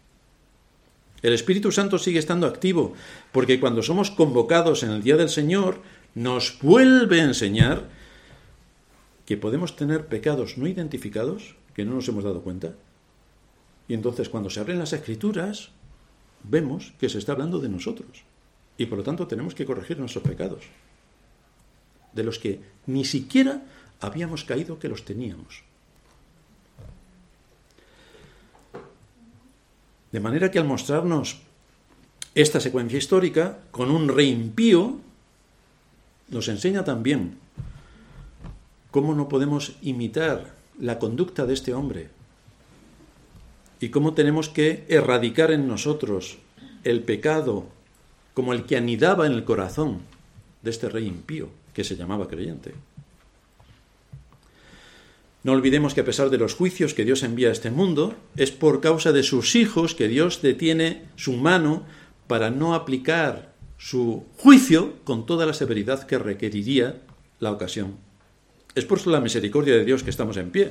[1.20, 2.94] El Espíritu Santo sigue estando activo,
[3.32, 5.80] porque cuando somos convocados en el día del Señor,
[6.14, 7.88] nos vuelve a enseñar
[9.26, 12.74] que podemos tener pecados no identificados, que no nos hemos dado cuenta,
[13.88, 15.70] y entonces cuando se abren las escrituras,
[16.44, 18.24] vemos que se está hablando de nosotros,
[18.76, 20.64] y por lo tanto tenemos que corregir nuestros pecados,
[22.12, 23.62] de los que ni siquiera
[24.00, 25.62] habíamos caído que los teníamos.
[30.10, 31.40] De manera que al mostrarnos
[32.34, 34.98] esta secuencia histórica con un rey impío,
[36.32, 37.38] nos enseña también
[38.90, 42.08] cómo no podemos imitar la conducta de este hombre
[43.80, 46.38] y cómo tenemos que erradicar en nosotros
[46.84, 47.66] el pecado
[48.34, 50.00] como el que anidaba en el corazón
[50.62, 52.74] de este rey impío que se llamaba creyente.
[55.42, 58.52] No olvidemos que a pesar de los juicios que Dios envía a este mundo, es
[58.52, 61.82] por causa de sus hijos que Dios detiene su mano
[62.28, 63.51] para no aplicar
[63.82, 67.00] su juicio con toda la severidad que requeriría
[67.40, 67.96] la ocasión.
[68.76, 70.70] Es por la misericordia de Dios que estamos en pie.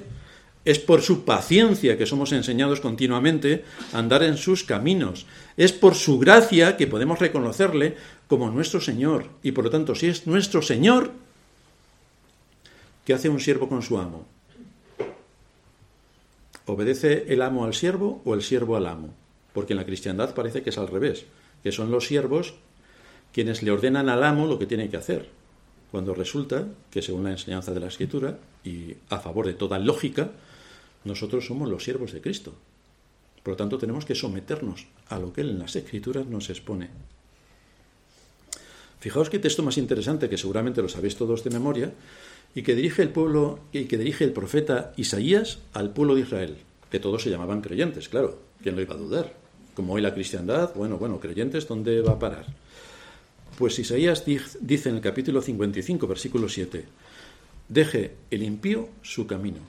[0.64, 5.26] Es por su paciencia que somos enseñados continuamente a andar en sus caminos.
[5.57, 7.97] Es por su gracia que podemos reconocerle
[8.30, 9.26] como nuestro Señor.
[9.43, 11.12] Y por lo tanto, si es nuestro Señor,
[13.03, 14.26] ¿qué hace un siervo con su amo?
[16.66, 19.14] ¿Obedece el amo al siervo o el siervo al amo?
[19.51, 21.26] Porque en la cristiandad parece que es al revés,
[21.62, 22.53] que son los siervos
[23.34, 25.30] quienes le ordenan al amo lo que tiene que hacer,
[25.92, 30.32] cuando resulta que según la enseñanza de la Escritura y a favor de toda lógica,
[31.04, 32.54] nosotros somos los siervos de Cristo.
[33.44, 36.90] Por lo tanto, tenemos que someternos a lo que Él en las Escrituras nos expone.
[39.00, 41.92] Fijaos qué texto más interesante, que seguramente lo sabéis todos de memoria,
[42.54, 46.58] y que dirige el pueblo y que dirige el profeta Isaías al pueblo de Israel,
[46.90, 49.34] que todos se llamaban creyentes, claro, ¿quién lo iba a dudar?
[49.74, 52.46] Como hoy la cristiandad, bueno, bueno, creyentes, ¿dónde va a parar?
[53.62, 56.84] Pues Isaías dice en el capítulo 55, versículo 7,
[57.70, 59.59] deje el impío su camino.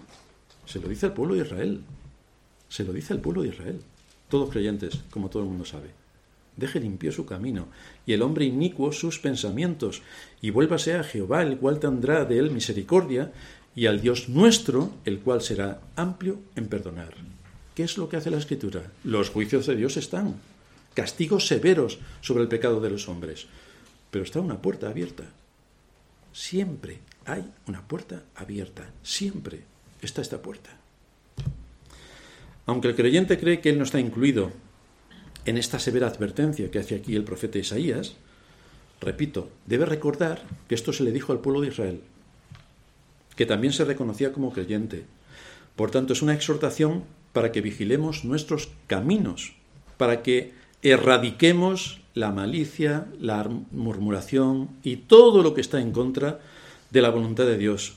[0.64, 1.82] Se lo dice al pueblo de Israel,
[2.70, 3.82] se lo dice al pueblo de Israel,
[4.30, 5.90] todos creyentes, como todo el mundo sabe.
[6.56, 7.68] Deje limpio su camino,
[8.06, 10.00] y el hombre inicuo sus pensamientos,
[10.40, 13.30] y vuélvase a Jehová, el cual tendrá de él misericordia,
[13.76, 17.12] y al Dios nuestro, el cual será amplio en perdonar.
[17.74, 18.90] ¿Qué es lo que hace la Escritura?
[19.04, 20.36] Los juicios de Dios están,
[20.94, 23.48] castigos severos sobre el pecado de los hombres,
[24.12, 25.24] pero está una puerta abierta.
[26.34, 29.62] Siempre hay una puerta abierta, siempre
[30.02, 30.70] está esta puerta.
[32.66, 34.52] Aunque el creyente cree que él no está incluido
[35.46, 38.16] en esta severa advertencia que hace aquí el profeta Isaías,
[39.00, 42.02] repito, debe recordar que esto se le dijo al pueblo de Israel,
[43.34, 45.04] que también se reconocía como creyente.
[45.74, 49.54] Por tanto, es una exhortación para que vigilemos nuestros caminos,
[49.96, 50.52] para que
[50.82, 56.40] erradiquemos la malicia, la murmuración y todo lo que está en contra
[56.90, 57.94] de la voluntad de Dios.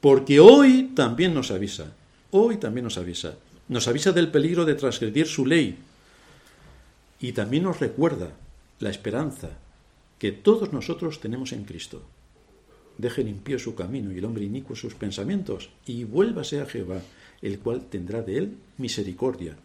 [0.00, 1.92] Porque hoy también nos avisa,
[2.30, 3.34] hoy también nos avisa,
[3.68, 5.78] nos avisa del peligro de transgredir su ley,
[7.20, 8.32] y también nos recuerda
[8.80, 9.50] la esperanza
[10.18, 12.02] que todos nosotros tenemos en Cristo.
[12.98, 17.00] Deje limpio su camino y el hombre inicuo sus pensamientos y vuélvase a Jehová,
[17.42, 19.56] el cual tendrá de él misericordia,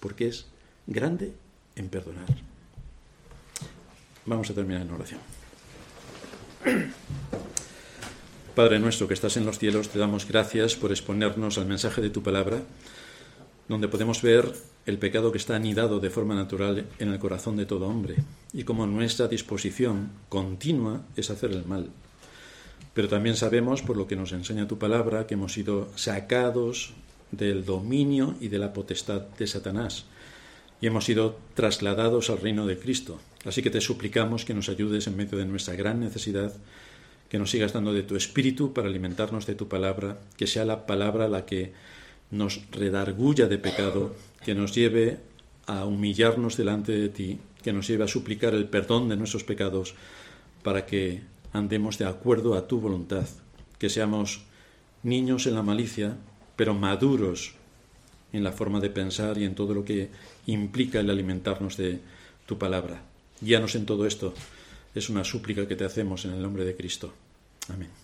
[0.00, 0.46] porque es
[0.86, 1.32] grande
[1.76, 2.51] en perdonar.
[4.24, 5.20] Vamos a terminar en oración.
[8.54, 12.10] Padre nuestro que estás en los cielos, te damos gracias por exponernos al mensaje de
[12.10, 12.62] tu palabra
[13.68, 14.52] donde podemos ver
[14.86, 18.16] el pecado que está anidado de forma natural en el corazón de todo hombre
[18.52, 21.88] y como nuestra disposición continua es hacer el mal.
[22.92, 26.92] Pero también sabemos, por lo que nos enseña tu palabra, que hemos sido sacados
[27.30, 30.04] del dominio y de la potestad de Satanás
[30.80, 33.18] y hemos sido trasladados al reino de Cristo.
[33.44, 36.52] Así que te suplicamos que nos ayudes en medio de nuestra gran necesidad,
[37.28, 40.86] que nos sigas dando de tu espíritu para alimentarnos de tu palabra, que sea la
[40.86, 41.72] palabra la que
[42.30, 44.14] nos redarguya de pecado,
[44.44, 45.18] que nos lleve
[45.66, 49.94] a humillarnos delante de ti, que nos lleve a suplicar el perdón de nuestros pecados,
[50.62, 51.22] para que
[51.52, 53.26] andemos de acuerdo a tu voluntad,
[53.78, 54.44] que seamos
[55.02, 56.16] niños en la malicia,
[56.56, 57.54] pero maduros
[58.32, 60.10] en la forma de pensar y en todo lo que
[60.46, 62.00] implica el alimentarnos de
[62.46, 63.11] tu palabra.
[63.42, 64.32] Guíanos en todo esto.
[64.94, 67.12] Es una súplica que te hacemos en el nombre de Cristo.
[67.68, 68.01] Amén.